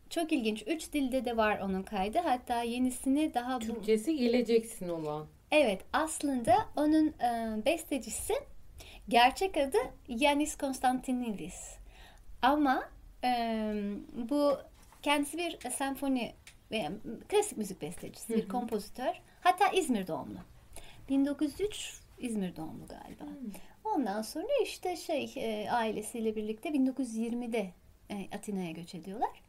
çok 0.10 0.32
ilginç. 0.32 0.63
Üç 0.67 0.93
dilde 0.93 1.26
de 1.26 1.38
var 1.38 1.60
onun 1.60 1.84
kaydı. 1.84 2.19
Hatta 2.19 2.62
yenisini 2.62 3.34
daha... 3.34 3.60
Türkçesi 3.60 4.17
geleceksin 4.17 4.89
olan. 4.89 5.28
Evet. 5.52 5.82
Aslında 5.93 6.56
onun 6.76 7.08
e, 7.08 7.65
bestecisi 7.65 8.34
Gerçek 9.09 9.57
adı 9.57 9.77
Yanis 10.07 10.57
Konstantinidis. 10.57 11.77
Ama 12.41 12.83
e, 13.23 13.29
bu 14.13 14.57
kendisi 15.01 15.37
bir 15.37 15.69
senfoni 15.69 16.33
veya 16.71 16.91
klasik 17.29 17.57
müzik 17.57 17.81
bestecisi, 17.81 18.35
bir 18.35 18.47
kompozitör. 18.47 19.21
Hatta 19.41 19.67
İzmir 19.67 20.07
doğumlu. 20.07 20.39
1903 21.09 21.99
İzmir 22.17 22.55
doğumlu 22.55 22.87
galiba. 22.87 23.23
Ondan 23.83 24.21
sonra 24.21 24.47
işte 24.63 24.95
şey 24.95 25.33
e, 25.35 25.71
ailesiyle 25.71 26.35
birlikte 26.35 26.69
1920'de 26.69 27.71
e, 28.09 28.35
Atina'ya 28.35 28.71
göç 28.71 28.95
ediyorlar. 28.95 29.43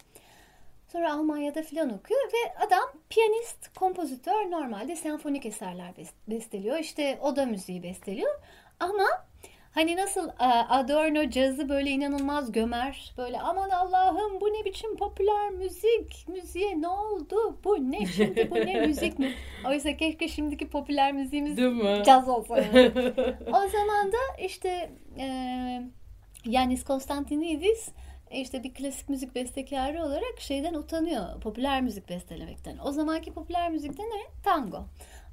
Sonra 0.92 1.12
Almanya'da 1.12 1.62
filan 1.62 1.94
okuyor 1.94 2.20
ve 2.26 2.58
adam 2.66 2.92
piyanist, 3.10 3.74
kompozitör 3.74 4.50
normalde 4.50 4.96
senfonik 4.96 5.46
eserler 5.46 5.92
besteliyor. 6.28 6.78
İşte 6.78 7.18
oda 7.22 7.46
müziği 7.46 7.82
besteliyor. 7.82 8.40
Ama 8.80 9.06
Hani 9.74 9.96
nasıl 9.96 10.28
e, 10.28 10.44
Adorno 10.68 11.30
cazı 11.30 11.68
böyle 11.68 11.90
inanılmaz 11.90 12.52
gömer. 12.52 13.12
Böyle 13.18 13.40
aman 13.40 13.70
Allah'ım 13.70 14.40
bu 14.40 14.46
ne 14.46 14.64
biçim 14.64 14.96
popüler 14.96 15.50
müzik. 15.50 16.28
Müziğe 16.28 16.80
ne 16.80 16.88
oldu? 16.88 17.58
Bu 17.64 17.90
ne 17.90 18.06
şimdi 18.06 18.50
bu 18.50 18.54
ne 18.54 18.86
müzik 18.86 19.18
mi? 19.18 19.32
Oysa 19.68 19.96
keşke 19.96 20.28
şimdiki 20.28 20.68
popüler 20.68 21.12
müziğimiz 21.12 21.56
caz 22.06 22.28
olsa. 22.28 22.58
Yani. 22.58 22.92
o 23.46 23.68
zaman 23.68 24.12
da 24.12 24.42
işte 24.44 24.90
e, 25.18 25.26
Yanis 26.44 26.84
Konstantinidis 26.84 27.88
işte 28.30 28.62
bir 28.62 28.74
klasik 28.74 29.08
müzik 29.08 29.34
bestekarı 29.34 30.02
olarak 30.02 30.34
şeyden 30.38 30.74
utanıyor. 30.74 31.40
Popüler 31.40 31.82
müzik 31.82 32.08
bestelemekten. 32.08 32.78
O 32.84 32.92
zamanki 32.92 33.32
popüler 33.32 33.70
müzikte 33.70 34.02
ne? 34.02 34.42
Tango. 34.44 34.84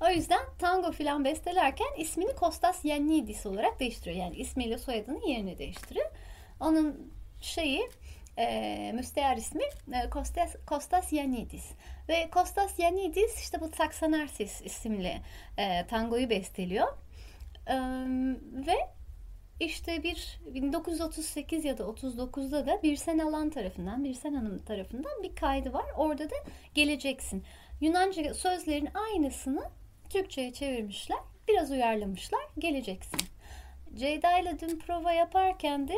O 0.01 0.09
yüzden 0.09 0.41
tango 0.59 0.91
filan 0.91 1.25
bestelerken 1.25 1.87
ismini 1.97 2.35
Kostas 2.35 2.85
Yannidis 2.85 3.45
olarak 3.45 3.79
değiştiriyor. 3.79 4.15
Yani 4.15 4.35
ismiyle 4.35 4.77
soyadını 4.77 5.29
yerine 5.29 5.57
değiştiriyor. 5.57 6.11
Onun 6.59 7.13
şeyi 7.41 7.89
e, 8.37 8.91
müstehar 8.95 9.37
ismi 9.37 9.63
e, 9.93 10.09
Kostas, 10.09 10.55
Kostas 10.65 11.13
Yannidis. 11.13 11.71
Ve 12.09 12.29
Kostas 12.29 12.79
Yannidis 12.79 13.41
işte 13.41 13.61
bu 13.61 13.69
Saksanarsis 13.77 14.61
isimli 14.61 15.21
e, 15.57 15.87
tangoyu 15.87 16.29
besteliyor. 16.29 16.87
E, 17.67 17.75
ve 18.67 18.75
işte 19.59 20.03
bir 20.03 20.39
1938 20.45 21.65
ya 21.65 21.77
da 21.77 21.83
39'da 21.83 22.65
da 22.65 22.83
Birsen 22.83 23.19
Alan 23.19 23.49
tarafından, 23.49 24.03
Birsen 24.03 24.33
Hanım 24.33 24.59
tarafından 24.59 25.23
bir 25.23 25.35
kaydı 25.35 25.73
var. 25.73 25.85
Orada 25.97 26.29
da 26.29 26.35
geleceksin. 26.73 27.43
Yunanca 27.81 28.33
sözlerin 28.33 28.89
aynısını 28.93 29.80
Türkçe'ye 30.11 30.53
çevirmişler. 30.53 31.19
Biraz 31.47 31.71
uyarlamışlar. 31.71 32.41
Geleceksin. 32.59 33.21
Ceyda 33.95 34.37
ile 34.37 34.59
dün 34.59 34.79
prova 34.79 35.11
yaparken 35.11 35.87
de 35.87 35.95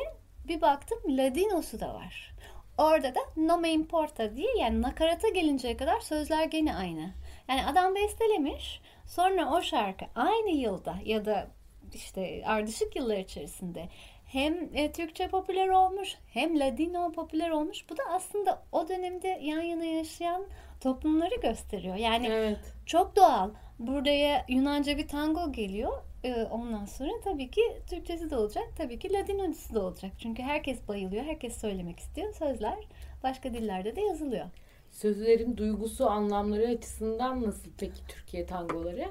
bir 0.47 0.61
baktım 0.61 0.99
Ladinosu 1.07 1.79
da 1.79 1.93
var. 1.93 2.33
Orada 2.77 3.15
da 3.15 3.19
no 3.37 3.57
me 3.57 3.71
importa 3.71 4.35
diye 4.35 4.57
yani 4.59 4.81
nakarata 4.81 5.29
gelinceye 5.29 5.77
kadar 5.77 5.99
sözler 5.99 6.45
gene 6.45 6.75
aynı. 6.75 7.13
Yani 7.47 7.65
adam 7.65 7.95
bestelemiş. 7.95 8.81
Sonra 9.05 9.53
o 9.53 9.61
şarkı 9.61 10.05
aynı 10.15 10.49
yılda 10.49 10.95
ya 11.05 11.25
da 11.25 11.47
işte 11.93 12.43
ardışık 12.45 12.95
yıllar 12.95 13.17
içerisinde 13.17 13.89
hem 14.25 14.69
e, 14.73 14.91
Türkçe 14.91 15.27
popüler 15.27 15.67
olmuş 15.67 16.15
hem 16.33 16.59
Ladino 16.59 17.11
popüler 17.11 17.49
olmuş. 17.49 17.89
Bu 17.89 17.97
da 17.97 18.03
aslında 18.09 18.63
o 18.71 18.87
dönemde 18.89 19.27
yan 19.41 19.61
yana 19.61 19.85
yaşayan 19.85 20.45
toplumları 20.81 21.35
gösteriyor. 21.35 21.95
Yani 21.95 22.27
evet. 22.27 22.59
çok 22.85 23.15
doğal. 23.15 23.49
Buraya 23.87 24.45
Yunanca 24.49 24.97
bir 24.97 25.07
tango 25.07 25.51
geliyor. 25.51 25.91
Ee, 26.23 26.43
ondan 26.43 26.85
sonra 26.85 27.11
tabii 27.23 27.51
ki 27.51 27.61
Türkçesi 27.89 28.29
de 28.29 28.35
olacak. 28.35 28.63
Tabii 28.77 28.99
ki 28.99 29.13
Ladinocası 29.13 29.75
da 29.75 29.83
olacak. 29.83 30.11
Çünkü 30.17 30.43
herkes 30.43 30.87
bayılıyor. 30.87 31.23
Herkes 31.23 31.61
söylemek 31.61 31.99
istiyor. 31.99 32.33
Sözler 32.33 32.77
başka 33.23 33.53
dillerde 33.53 33.95
de 33.95 34.01
yazılıyor. 34.01 34.45
Sözlerin 34.91 35.57
duygusu, 35.57 36.09
anlamları 36.09 36.67
açısından 36.67 37.43
nasıl 37.43 37.71
peki 37.77 38.07
Türkiye 38.07 38.45
tangoları? 38.45 39.09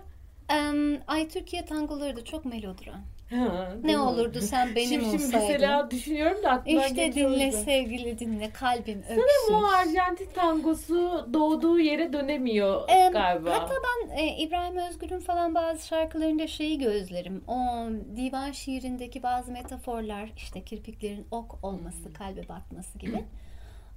Um, 0.53 0.99
ay 1.07 1.29
Türkiye 1.29 1.65
tangoları 1.65 2.17
da 2.17 2.25
çok 2.25 2.45
melodram. 2.45 3.03
Ha, 3.33 3.73
ne 3.85 3.99
olurdu 3.99 4.41
sen 4.41 4.75
benim 4.77 4.89
şimdi, 4.89 5.05
olsaydın. 5.05 5.19
Şimdi 5.19 5.37
mesela 5.37 5.91
düşünüyorum 5.91 6.43
da 6.43 6.51
aklıma 6.51 6.87
İşte 6.87 7.15
dinle 7.15 7.53
sevgili 7.53 8.19
dinle 8.19 8.51
kalbim 8.51 8.99
öksür. 8.99 9.23
Sanırım 9.49 9.65
o 9.65 9.69
Arjantin 9.69 10.29
tangosu 10.35 11.29
doğduğu 11.33 11.81
yere 11.81 12.13
dönemiyor 12.13 12.89
ee, 12.89 13.09
galiba. 13.13 13.51
Hatta 13.51 13.75
ben 13.75 14.17
e, 14.17 14.37
İbrahim 14.37 14.77
Özgür'ün 14.77 15.21
falan 15.21 15.55
bazı 15.55 15.87
şarkılarında 15.87 16.47
şeyi 16.47 16.79
gözlerim. 16.79 17.45
O 17.49 17.87
divan 18.17 18.53
şiirindeki 18.53 19.23
bazı 19.23 19.53
metaforlar 19.53 20.33
işte 20.37 20.65
kirpiklerin 20.65 21.27
ok 21.31 21.59
olması, 21.63 22.13
kalbe 22.13 22.49
batması 22.49 22.99
gibi. 22.99 23.25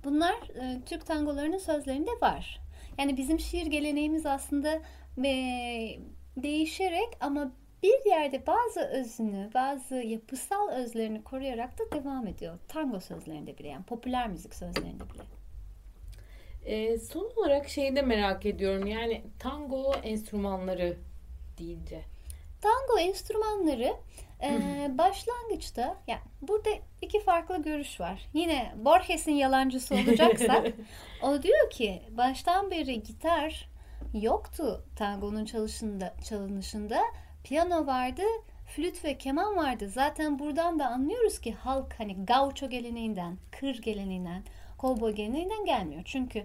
Bunlar 0.04 0.34
e, 0.34 0.82
Türk 0.86 1.06
tangolarının 1.06 1.58
sözlerinde 1.58 2.12
var. 2.22 2.60
Yani 2.98 3.18
bizim 3.18 3.40
şiir 3.40 3.66
geleneğimiz 3.66 4.26
aslında 4.26 4.80
e, 5.26 5.32
değişerek 6.38 7.10
ama 7.20 7.52
bir 8.06 8.10
yerde 8.10 8.48
bazı 8.48 8.80
özünü, 8.80 9.50
bazı 9.54 9.96
yapısal 9.96 10.70
özlerini 10.70 11.24
koruyarak 11.24 11.80
da 11.80 11.92
devam 11.92 12.28
ediyor. 12.28 12.60
Tango 12.68 13.00
sözlerinde 13.00 13.58
bile 13.58 13.68
yani 13.68 13.86
popüler 13.86 14.28
müzik 14.28 14.56
sözlerinde 14.56 15.04
bile. 15.14 15.24
E, 16.66 16.98
son 16.98 17.32
olarak 17.36 17.70
şeyi 17.70 17.96
de 17.96 18.02
merak 18.02 18.46
ediyorum. 18.46 18.88
Yani 18.88 19.24
tango 19.40 19.94
enstrümanları 20.04 20.98
deyince. 21.58 22.02
Tango 22.62 23.00
enstrümanları 23.00 23.94
Ee, 24.44 24.92
başlangıçta 24.98 25.98
yani 26.08 26.22
burada 26.42 26.70
iki 27.02 27.20
farklı 27.20 27.62
görüş 27.62 28.00
var. 28.00 28.28
Yine 28.34 28.74
Borges'in 28.78 29.32
yalancısı 29.32 29.96
olacaksak 29.96 30.68
o 31.24 31.44
diyor 31.44 31.70
ki 31.70 32.02
baştan 32.10 32.72
beri 32.72 33.04
gitar 33.04 33.70
yoktu 34.14 34.86
tangonun 34.96 35.46
çalışında, 35.46 36.14
çalınışında. 36.30 37.02
Piyano 37.50 37.88
vardı, 37.88 38.22
flüt 38.76 39.06
ve 39.06 39.18
keman 39.18 39.56
vardı. 39.56 39.90
Zaten 39.90 40.40
buradan 40.40 40.80
da 40.80 40.86
anlıyoruz 40.88 41.40
ki 41.40 41.54
halk 41.54 41.94
hani 41.98 42.26
gaucho 42.26 42.70
geleneğinden, 42.70 43.38
kır 43.60 43.82
geleneğinden, 43.82 44.44
kovboy 44.78 45.12
geleneğinden 45.12 45.66
gelmiyor. 45.66 46.02
Çünkü 46.06 46.44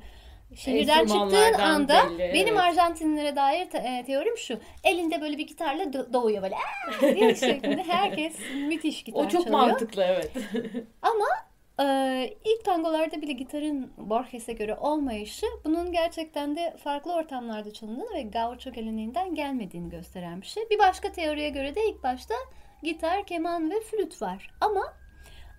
Şehirden 0.57 1.07
çıktığın 1.07 1.53
anda 1.53 2.09
belli, 2.11 2.19
benim 2.35 2.55
evet. 2.59 2.61
Arjantinlilere 2.61 3.37
dair 3.37 3.71
te- 3.71 3.79
e, 3.79 4.05
teorim 4.07 4.39
şu. 4.39 4.59
Elinde 4.85 5.21
böyle 5.21 5.39
bir 5.39 5.47
gitarla 5.47 5.83
do- 5.83 6.13
doğuyor 6.13 6.43
böyle. 6.43 6.55
"Aa!" 6.57 7.15
diye 7.17 7.35
şeklinde 7.35 7.83
herkes 7.83 8.33
müthiş 8.69 9.03
gitar 9.05 9.21
O 9.21 9.29
çok 9.29 9.45
çalıyor. 9.45 9.61
mantıklı 9.61 10.03
evet. 10.03 10.31
Ama 11.03 11.25
e, 11.81 12.37
ilk 12.45 12.65
tangolarda 12.65 13.23
bile 13.23 13.33
gitarın 13.33 13.93
Borges'e 13.99 14.53
göre 14.53 14.75
olmayışı 14.75 15.47
bunun 15.65 15.93
gerçekten 15.93 16.57
de 16.57 16.77
farklı 16.85 17.13
ortamlarda 17.15 17.73
çalındığını 17.73 18.15
ve 18.15 18.23
gaucho 18.23 18.73
geleneğinden 18.73 19.35
gelmediğini 19.35 19.91
gösteren 19.91 20.41
bir 20.41 20.47
şey. 20.47 20.63
Bir 20.71 20.79
başka 20.79 21.13
teoriye 21.13 21.49
göre 21.49 21.75
de 21.75 21.89
ilk 21.89 22.03
başta 22.03 22.35
gitar, 22.83 23.27
keman 23.27 23.71
ve 23.71 23.81
flüt 23.81 24.23
var. 24.23 24.51
Ama 24.61 24.95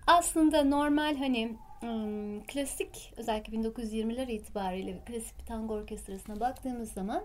aslında 0.06 0.64
normal 0.64 1.16
hani 1.16 1.56
ım, 1.82 2.42
klasik 2.42 3.12
özellikle 3.16 3.52
1920'ler 3.52 4.32
itibariyle 4.32 4.98
klasik 5.06 5.38
bir 5.38 5.46
tango 5.46 5.74
orkestrasına 5.74 6.40
baktığımız 6.40 6.92
zaman 6.92 7.24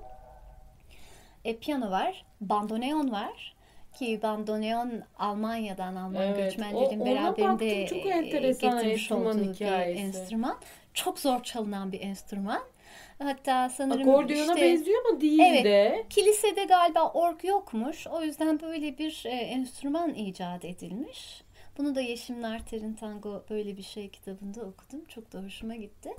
e, 1.46 1.58
piyano 1.58 1.92
var, 1.92 2.26
bandoneon 2.42 3.12
var 3.12 3.57
ki 4.00 4.20
bandoneon 4.22 4.92
Almanya'dan 5.20 5.96
Alman 5.96 6.16
Evet, 6.22 6.38
göçmenlerin 6.38 7.00
o- 7.02 7.06
beraberinde 7.06 7.84
baktım, 7.84 7.98
çok 8.00 8.06
e, 8.06 8.10
enteresan 8.10 8.78
getirmiş 8.78 9.12
olduğu 9.12 9.54
hikayesi. 9.54 9.98
bir 10.00 10.04
enstrüman. 10.08 10.58
Çok 10.94 11.20
zor 11.20 11.44
çalınan 11.44 11.92
bir 11.92 12.02
enstrüman. 12.02 12.62
Hatta 13.24 13.70
sanırım 13.70 14.02
Akordeona 14.10 14.54
işte 14.54 14.62
benziyor 14.62 15.04
ama 15.10 15.22
değil 15.22 15.40
Evet. 15.40 15.66
de. 15.66 16.06
kilisede 16.10 16.64
galiba 16.66 17.12
ork 17.12 17.44
yokmuş. 17.44 18.08
O 18.08 18.22
yüzden 18.22 18.60
böyle 18.62 18.98
bir 18.98 19.24
e, 19.26 19.30
enstrüman 19.30 20.14
icat 20.14 20.66
edilmiş. 20.66 21.42
Bunu 21.78 21.96
da 21.96 22.02
Yeşim 22.02 22.42
Narter'in 22.42 22.94
Tango 22.94 23.44
böyle 23.50 23.78
bir 23.78 23.84
şey 23.84 24.10
kitabında 24.10 24.62
okudum. 24.62 25.06
Çok 25.08 25.34
da 25.34 25.44
hoşuma 25.44 25.76
gitti. 25.76 26.10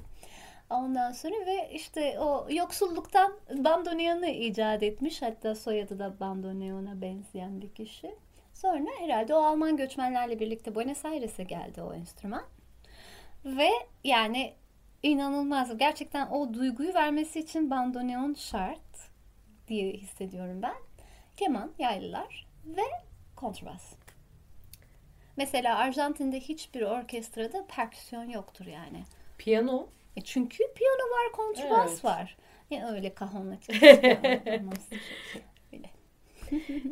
Ondan 0.71 1.13
sonra 1.13 1.47
ve 1.47 1.71
işte 1.73 2.21
o 2.21 2.47
yoksulluktan 2.51 3.33
bandoneonu 3.57 4.27
icat 4.27 4.83
etmiş. 4.83 5.23
Hatta 5.23 5.55
soyadı 5.55 5.99
da 5.99 6.21
bandoneona 6.21 7.01
benzeyen 7.01 7.61
bir 7.61 7.75
kişi. 7.75 8.15
Sonra 8.55 8.91
herhalde 8.99 9.35
o 9.35 9.39
Alman 9.39 9.77
göçmenlerle 9.77 10.41
birlikte 10.41 10.75
Buenos 10.75 11.05
Aires'e 11.05 11.45
geldi 11.45 11.83
o 11.83 11.95
enstrüman. 11.95 12.43
Ve 13.45 13.69
yani 14.05 14.55
inanılmaz. 15.03 15.79
Gerçekten 15.79 16.27
o 16.27 16.55
duyguyu 16.55 16.95
vermesi 16.95 17.41
için 17.41 17.71
bandoneon 17.71 18.35
şart 18.35 19.11
diye 19.69 19.93
hissediyorum 19.93 20.63
ben. 20.63 20.75
Keman, 21.37 21.73
yaylılar 21.79 22.47
ve 22.67 22.83
kontrbas. 23.37 23.93
Mesela 25.37 25.77
Arjantin'de 25.77 26.41
hiçbir 26.41 26.83
orkestrada 26.83 27.67
perküsyon 27.67 28.29
yoktur 28.29 28.67
yani. 28.67 29.03
Piyano. 29.39 29.89
E 30.19 30.21
çünkü 30.21 30.65
piyano 30.75 31.11
var, 31.11 31.33
kontrbas 31.33 31.91
Evet. 31.93 32.05
var. 32.05 32.37
Ya 32.71 32.89
öyle 32.93 33.15
kahonla. 33.15 33.59
Öyle. 35.73 35.91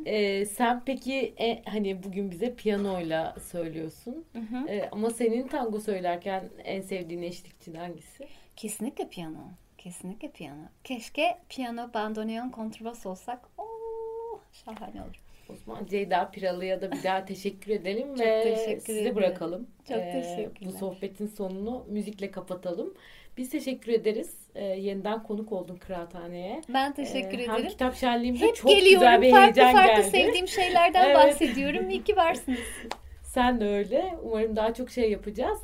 Ee, 0.07 0.45
sen 0.47 0.83
peki 0.87 1.35
e, 1.41 1.63
hani 1.65 2.03
bugün 2.03 2.31
bize 2.31 2.55
piyanoyla 2.55 3.37
söylüyorsun. 3.53 4.25
Hı 4.33 4.39
hı. 4.39 4.69
Ee, 4.69 4.89
ama 4.93 5.11
senin 5.11 5.49
tango 5.49 5.81
söylerken 5.81 6.51
en 6.65 6.81
sevdiğin 6.81 7.23
eşlikçin 7.23 7.75
hangisi? 7.75 8.29
Kesinlikle 8.57 9.09
piyano. 9.09 9.49
Kesinlikle 9.79 10.31
piyano. 10.31 10.65
Keşke 10.85 11.39
piyano, 11.49 11.95
bandoneon, 11.95 12.51
kontrbas 12.51 13.07
olsak. 13.07 13.49
Oo, 13.59 14.41
şahane 14.53 15.03
olur. 15.03 15.23
O 15.49 15.55
zaman 15.67 15.87
Ceyda 15.87 16.31
Piralı'ya 16.31 16.81
da 16.81 16.93
bir 16.93 17.03
daha 17.03 17.25
teşekkür 17.25 17.71
edelim 17.73 18.19
ve 18.19 18.43
teşekkür 18.43 18.83
sizi 18.83 18.99
ederim. 19.01 19.17
bırakalım. 19.17 19.67
Çok 19.89 19.97
Ee, 19.97 20.13
teşekkürler. 20.13 20.73
Bu 20.73 20.73
sohbetin 20.73 21.27
sonunu 21.27 21.85
müzikle 21.89 22.31
kapatalım. 22.31 22.95
Biz 23.37 23.51
teşekkür 23.51 23.93
ederiz. 23.93 24.35
Ee, 24.55 24.65
yeniden 24.65 25.23
konuk 25.23 25.53
oldun 25.53 25.77
Kıraathane'ye. 25.77 26.61
Ben 26.69 26.95
teşekkür 26.95 27.39
Ee, 27.39 27.43
ederim. 27.43 27.53
Hem 27.63 27.69
kitap 27.69 27.95
şenliğimde 27.95 28.39
Hep 28.47 28.57
çok 28.57 28.71
güzel 28.71 28.85
geliyorum. 28.85 29.23
bir 29.23 29.31
Farklı 29.31 29.63
heyecan 29.63 29.73
farklı 29.73 30.03
geldi. 30.03 30.11
sevdiğim 30.11 30.49
şeylerden 30.49 31.05
Evet. 31.05 31.17
bahsediyorum. 31.17 31.91
İyi 31.91 32.05
ki 32.05 32.17
varsınız. 32.17 32.59
Sen 33.23 33.61
de 33.61 33.65
öyle. 33.69 34.15
Umarım 34.23 34.57
daha 34.57 34.75
çok 34.75 34.91
şey 34.91 35.11
yapacağız. 35.11 35.59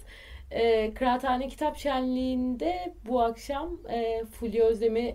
Ee, 0.50 0.94
Kıraathane 0.94 1.48
Kitap 1.48 1.76
Şenliği'nde 1.78 2.92
bu 3.08 3.20
akşam 3.22 3.78
e, 3.92 4.24
Fulya 4.24 4.64
Özlem'i 4.64 5.14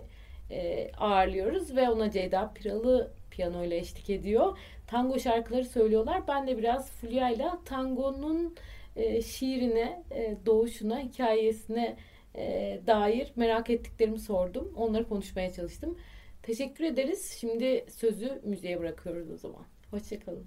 e, 0.50 0.90
ağırlıyoruz 0.98 1.76
ve 1.76 1.90
ona 1.90 2.10
Ceyda 2.10 2.52
Piralı 2.54 3.10
piyano 3.30 3.64
ile 3.64 3.76
eşlik 3.76 4.10
ediyor. 4.10 4.58
Tango 4.86 5.18
şarkıları 5.18 5.64
söylüyorlar. 5.64 6.22
Ben 6.28 6.46
de 6.46 6.58
biraz 6.58 6.90
Fulya 6.90 7.30
ile 7.30 7.46
tangonun 7.64 8.54
e, 8.96 9.22
şiirine, 9.22 10.02
e, 10.10 10.36
doğuşuna, 10.46 10.98
hikayesine 11.00 11.96
e, 12.34 12.80
dair 12.86 13.32
merak 13.36 13.70
ettiklerimi 13.70 14.18
sordum. 14.18 14.72
Onları 14.76 15.08
konuşmaya 15.08 15.52
çalıştım. 15.52 15.98
Teşekkür 16.42 16.84
ederiz. 16.84 17.36
Şimdi 17.40 17.86
sözü 17.90 18.40
müziğe 18.44 18.80
bırakıyoruz 18.80 19.30
o 19.30 19.36
zaman. 19.36 19.64
Hoşçakalın. 19.90 20.46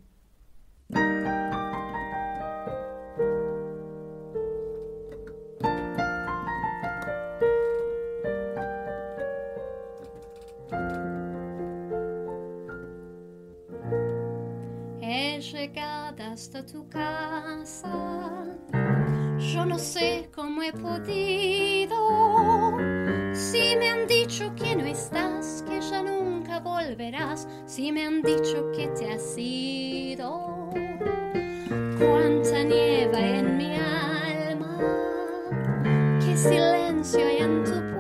He 15.02 15.40
llegado 15.40 16.24
hasta 16.24 16.66
tu 16.66 16.86
casa. 16.94 18.81
Yo 19.42 19.66
no 19.66 19.80
sé 19.80 20.30
cómo 20.36 20.62
he 20.62 20.72
podido. 20.72 21.98
Si 23.34 23.76
me 23.76 23.90
han 23.90 24.06
dicho 24.06 24.54
que 24.56 24.76
no 24.76 24.86
estás, 24.86 25.64
que 25.68 25.82
ya 25.82 26.04
nunca 26.04 26.60
volverás. 26.60 27.48
Si 27.66 27.92
me 27.92 28.06
han 28.06 28.22
dicho 28.22 28.72
que 28.72 28.88
te 28.90 29.12
has 29.12 29.34
ido. 29.38 30.70
Cuánta 31.98 32.64
nieve 32.64 33.40
en 33.40 33.58
mi 33.58 33.76
alma. 33.76 34.78
Qué 36.24 36.38
silencio 36.38 37.26
hay 37.26 37.38
en 37.38 37.64
tu 37.64 37.91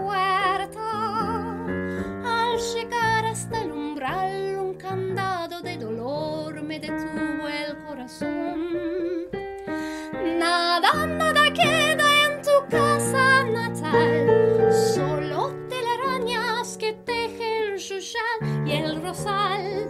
natal, 13.92 14.74
solo 14.74 15.54
telarañas 15.70 16.78
que 16.78 16.94
teje 16.94 17.74
el 17.74 17.78
yuyal 17.78 18.68
y 18.68 18.72
el 18.72 19.02
rosal. 19.04 19.90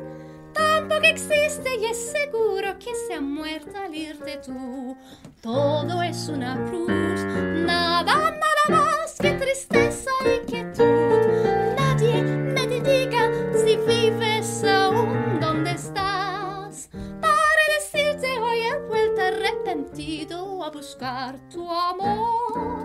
Tampoco 0.54 1.06
existe 1.06 1.78
y 1.80 1.86
es 1.86 2.12
seguro 2.12 2.78
que 2.80 2.94
se 3.08 3.16
ha 3.16 3.22
muerto 3.22 3.78
al 3.78 3.96
irte 3.96 4.40
tú. 4.46 4.98
Todo 5.42 6.04
es 6.04 6.28
una 6.28 6.56
cruz, 6.66 6.90
nada, 6.90 8.16
nada 8.32 8.66
más 8.70 9.18
que 9.20 9.32
tristeza 9.34 10.12
y 10.26 10.46
quietud. 10.46 10.86
Nadie 11.78 12.22
me 12.24 12.68
diga 12.68 13.32
si 13.54 13.78
vives 13.78 14.64
aún 14.64 15.40
donde 15.40 15.72
estás. 15.72 16.90
Para 17.22 17.64
decirte 17.80 18.40
hoy 18.40 18.60
he 18.60 18.78
vuelto 18.88 19.22
arrepentido 19.22 20.64
a 20.64 20.70
buscar 20.70 21.40
tu 21.50 21.70
amor. 21.70 22.81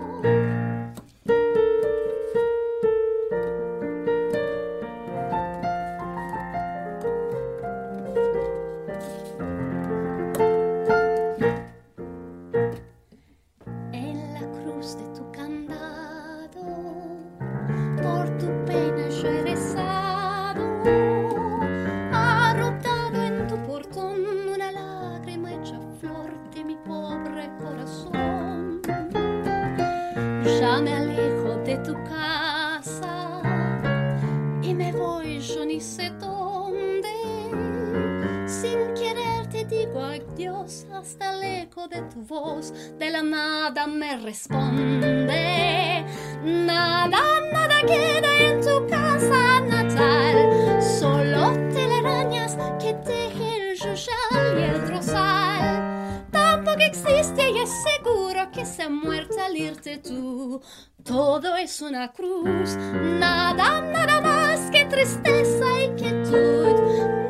Hasta 41.07 41.35
el 41.35 41.62
eco 41.62 41.87
de 41.87 42.03
tu 42.03 42.23
voz. 42.23 42.73
De 42.99 43.11
la 43.11 43.23
nada 43.23 43.87
me 43.87 44.16
responde. 44.16 46.05
Nada, 46.42 47.21
nada 47.53 47.81
queda 47.83 48.33
en 48.40 48.61
tu 48.61 48.87
casa 48.88 49.61
natal. 49.61 50.83
Solo 50.83 51.53
telarañas 51.73 52.57
que 52.81 52.95
teje 52.95 53.71
el 53.71 53.79
yuyal 53.79 54.59
y 54.59 54.62
el 54.62 54.88
rosal. 54.88 56.27
Tampoco 56.33 56.81
existe 56.81 57.51
y 57.51 57.59
es 57.59 57.71
seguro 57.71 58.51
que 58.51 58.66
se 58.66 58.83
ha 58.83 58.88
muerto 58.88 59.37
al 59.45 59.57
irte 59.57 59.99
tú. 59.99 60.61
Todo 61.05 61.57
es 61.57 61.81
una 61.83 62.12
cruz, 62.12 62.77
nada, 63.21 63.81
nada 63.81 64.21
más 64.21 64.71
que 64.73 64.85
tristeza 64.87 65.66
y 65.85 65.88
quietud. 65.90 66.75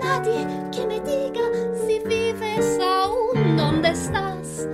Nadie 0.03 0.47
que 0.73 0.87
me 0.87 1.01
diga 1.01 1.43
si 1.87 1.99
vives 1.99 2.79
aún 2.81 3.36
estas. 3.97 4.69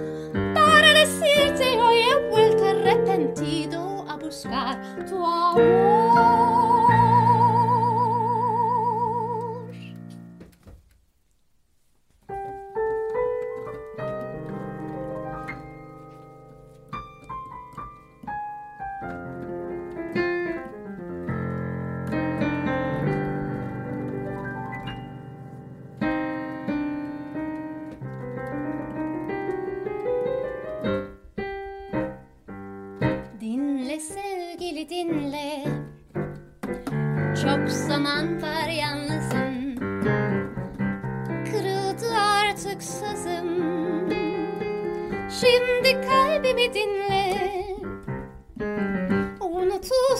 Para 0.54 0.92
decirte 0.92 1.78
hoy 1.78 1.98
he 1.98 2.30
vuelto 2.30 2.64
arrepentido 2.64 4.04
a 4.08 4.16
buscar 4.16 5.04
tu 5.08 5.24
amor 5.24 6.61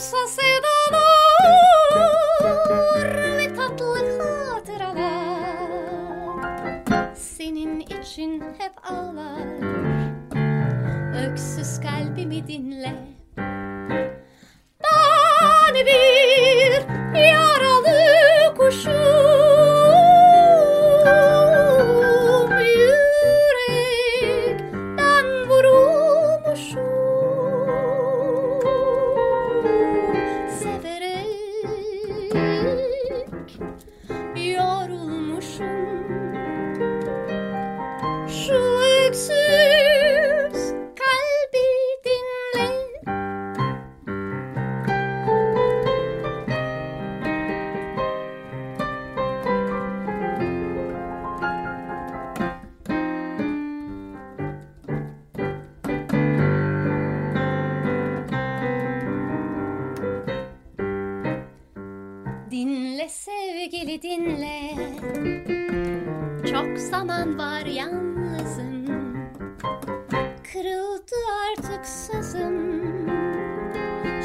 só 0.03 0.27
sei 0.27 0.42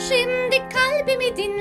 Şimdi 0.09 0.57
kalbimi 0.75 1.37
dinle 1.37 1.58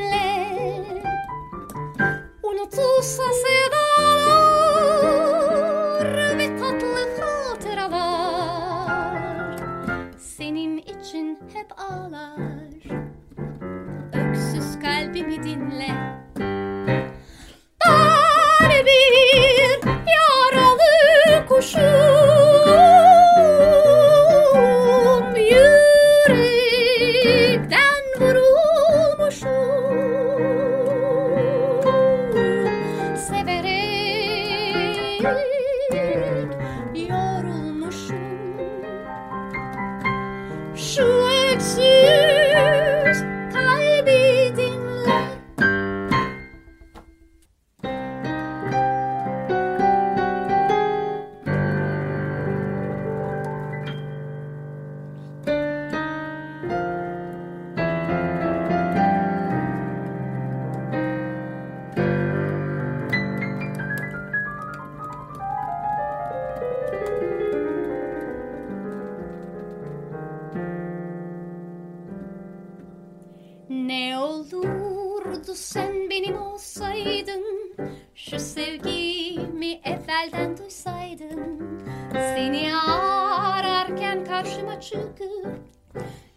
olurdu 75.37 75.55
sen 75.55 76.09
benim 76.09 76.41
olsaydın 76.41 77.75
Şu 78.15 78.39
sevgimi 78.39 79.81
evvelden 79.83 80.57
duysaydın 80.57 81.79
Seni 82.13 82.75
ararken 82.75 84.25
karşıma 84.25 84.81
çıkıp 84.81 85.47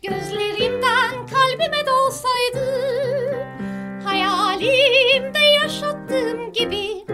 Gözlerinden 0.02 1.26
kalbime 1.26 1.86
dolsaydı 1.86 2.66
Hayalimde 4.04 5.44
yaşattığım 5.62 6.52
gibi 6.52 7.04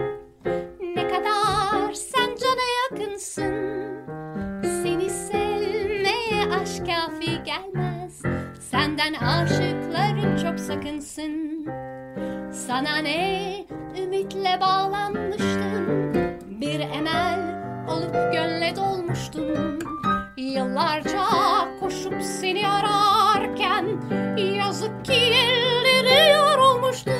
çok 10.57 10.65
sakınsın. 10.65 11.65
Sana 12.51 12.97
ne? 12.97 13.65
Ümitle 14.03 14.57
bağlanmıştım. 14.61 16.13
Bir 16.61 16.79
emel 16.79 17.39
olup 17.89 18.33
gönle 18.33 18.75
dolmuştum. 18.75 19.79
Yıllarca 20.37 21.23
koşup 21.79 22.21
seni 22.21 22.67
ararken 22.69 23.85
Yazık 24.37 25.05
ki 25.05 25.13
elleri 25.13 26.29
yorulmuştu 26.29 27.11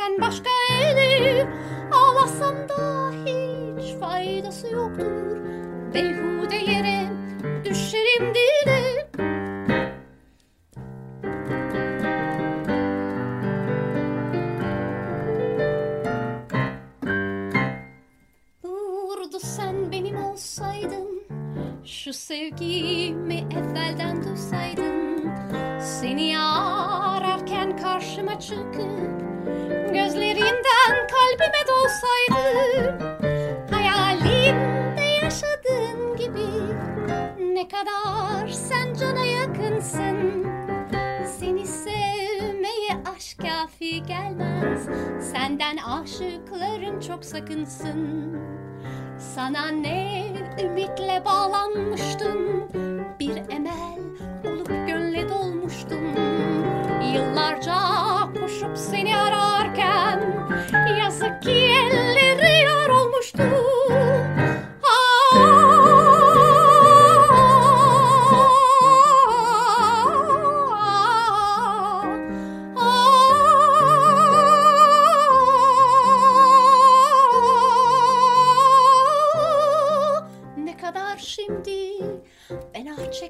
sen 0.00 0.20
başka 0.20 0.50
eli 0.72 1.46
Ağlasam 1.92 2.68
da 2.68 3.10
hiç 3.26 3.94
faydası 4.00 4.66
yoktur. 4.66 5.36
Beyhude 5.94 6.56
yere 6.56 7.08
düşerim 7.64 8.34
dile 8.34 8.79
Senden 45.50 45.76
aşıkların 45.76 47.00
çok 47.00 47.24
sakınsın. 47.24 48.38
Sana 49.18 49.68
ne 49.68 50.26
ümitle 50.62 51.22
bağlanmıştım. 51.24 52.68
Bir 53.20 53.36
emel 53.36 53.98
olup 54.44 54.68
gönle 54.68 55.28
dolmuştum. 55.28 56.14
Yıllarca 57.14 57.74
koşup 58.40 58.78
seni 58.78 59.16
ararken 59.16 60.48
Yazık 61.00 61.42
ki 61.42 61.50
elleri 61.50 62.64
yar 62.64 62.88
olmuştu 62.88 63.42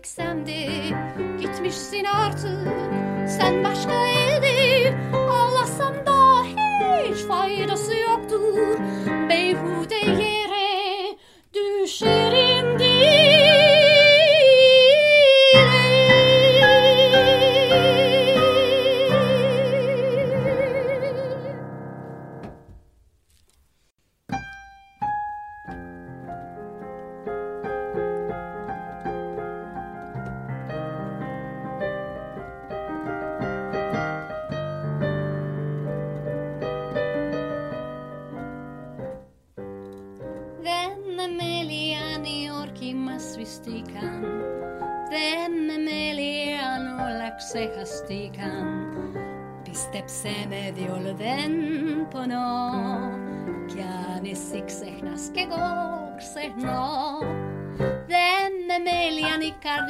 çeksem 0.01 0.47
de 0.47 0.67
Gitmişsin 1.41 2.05
artık. 2.05 2.69
Sen 3.29 3.65
başka 3.65 4.10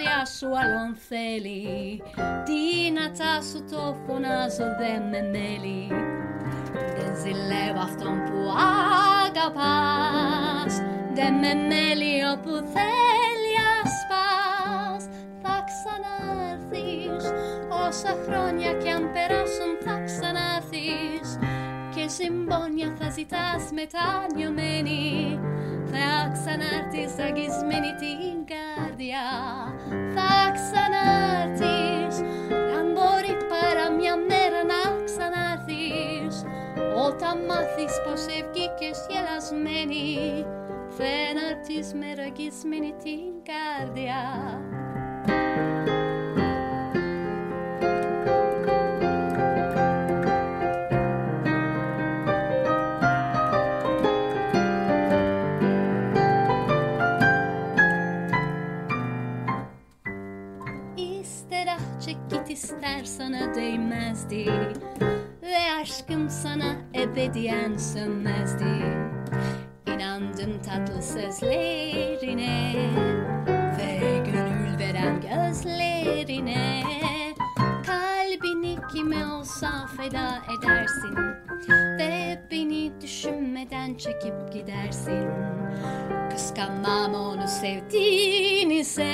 καρδιά 0.01 0.26
σου 0.26 0.46
άλλον 0.61 0.96
θέλει 1.09 2.03
Τι 2.44 2.90
να 2.90 3.11
τσάσου 3.11 3.64
το 3.70 3.96
φωνάζω 4.07 4.66
δε 4.78 4.92
με 5.11 5.20
μέλει. 5.32 5.86
Δεν 6.96 7.12
ζηλεύω 7.22 7.80
αυτόν 7.88 8.16
που 8.24 8.38
αγαπάς. 9.26 10.74
Δε 11.14 11.30
με 11.42 11.53
μέλει 11.68 12.14
όπου 12.34 12.53
θέλει 12.74 13.55
ασπάς 13.80 15.03
Θα 15.42 15.64
ξανάρθεις 15.68 17.24
όσα 17.86 18.16
χρόνια 18.26 18.72
κι 18.72 18.88
αν 18.88 19.12
περάσουν 19.12 19.72
θα 19.84 20.03
ξανάρθεις. 20.05 21.28
Και 21.94 22.09
συμπόνια 22.09 22.96
θα 22.98 23.11
ζητάς 23.11 23.62
μετανιωμένη 23.78 25.38
θα 25.90 26.30
ξανάρθεις 26.32 27.12
αγγισμένη 27.26 27.90
την 28.01 28.36
καρδιά 28.46 28.59
θα 30.14 30.53
ξανάρθεις. 30.57 32.14
Αν 32.76 32.87
μπορεί 32.93 33.35
παρά 33.51 33.91
μια 33.99 34.16
μέρα 34.16 34.61
να 34.72 34.83
ξανάρθεις. 35.05 36.35
Όταν 37.07 37.35
μάθεις 37.49 37.95
πως 38.05 38.22
ευκήκες 38.39 39.07
γελασμένη 39.09 40.45
Φαίναρτης 40.97 41.95
με 41.95 42.14
ραγισμένη 42.14 42.93
την 43.05 43.33
καρδιά 43.51 44.22
sana 63.21 63.55
değmezdi. 63.55 64.47
Ve 65.43 65.57
aşkım 65.81 66.31
sana 66.31 66.77
ebediyen 66.95 67.77
sönmezdi. 67.77 68.85
İnandım 69.87 70.62
tatlı 70.62 71.03
sözlerine 71.03 72.75
Ve 73.79 74.18
gönül 74.25 74.79
veren 74.79 75.21
gözlerine. 75.21 76.83
Kalbini 77.87 78.77
kime 78.95 79.27
olsa 79.27 79.87
feda 79.97 80.39
edersin 80.59 81.16
Ve 81.99 82.43
beni 82.51 82.93
düşünmeden 83.01 83.95
çekip 83.95 84.53
gidersin. 84.53 85.29
Kıskanmam 86.31 87.14
onu 87.14 87.49
sevdiğinize 87.49 89.05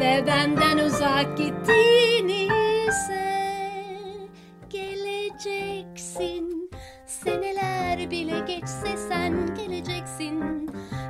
Ve 0.00 0.24
benden 0.26 0.78
uzak 0.78 1.38
gittiğinizse 1.38 2.43
Seneler 7.24 8.10
bile 8.10 8.40
geçse 8.46 8.96
sen 9.08 9.54
geleceksin. 9.54 10.68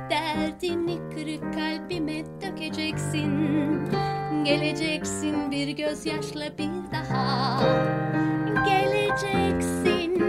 Derdini 0.09 0.99
kırık 1.09 1.53
kalbime 1.53 2.23
dökeceksin. 2.41 3.31
Geleceksin 4.43 5.51
bir 5.51 5.67
gözyaşla 5.67 6.57
bir 6.57 6.91
daha. 6.91 7.59
Geleceksin. 8.65 10.23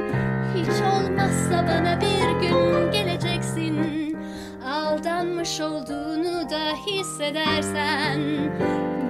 Hiç 0.54 0.82
olmazsa 0.82 1.66
bana 1.68 2.00
bir 2.00 2.48
gün 2.48 2.92
geleceksin. 2.92 4.16
Aldanmış 4.64 5.60
olduğunu 5.60 6.50
da 6.50 6.72
hissedersen 6.86 8.20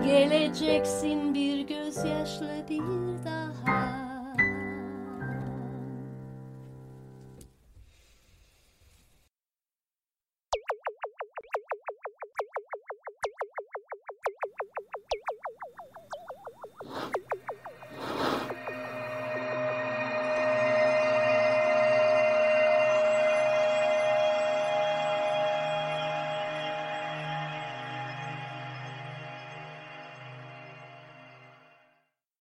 Geleceksin 0.05 1.35
bir 1.35 1.61
gözyaşla 1.61 2.69
bir 2.69 3.25
daha 3.25 3.96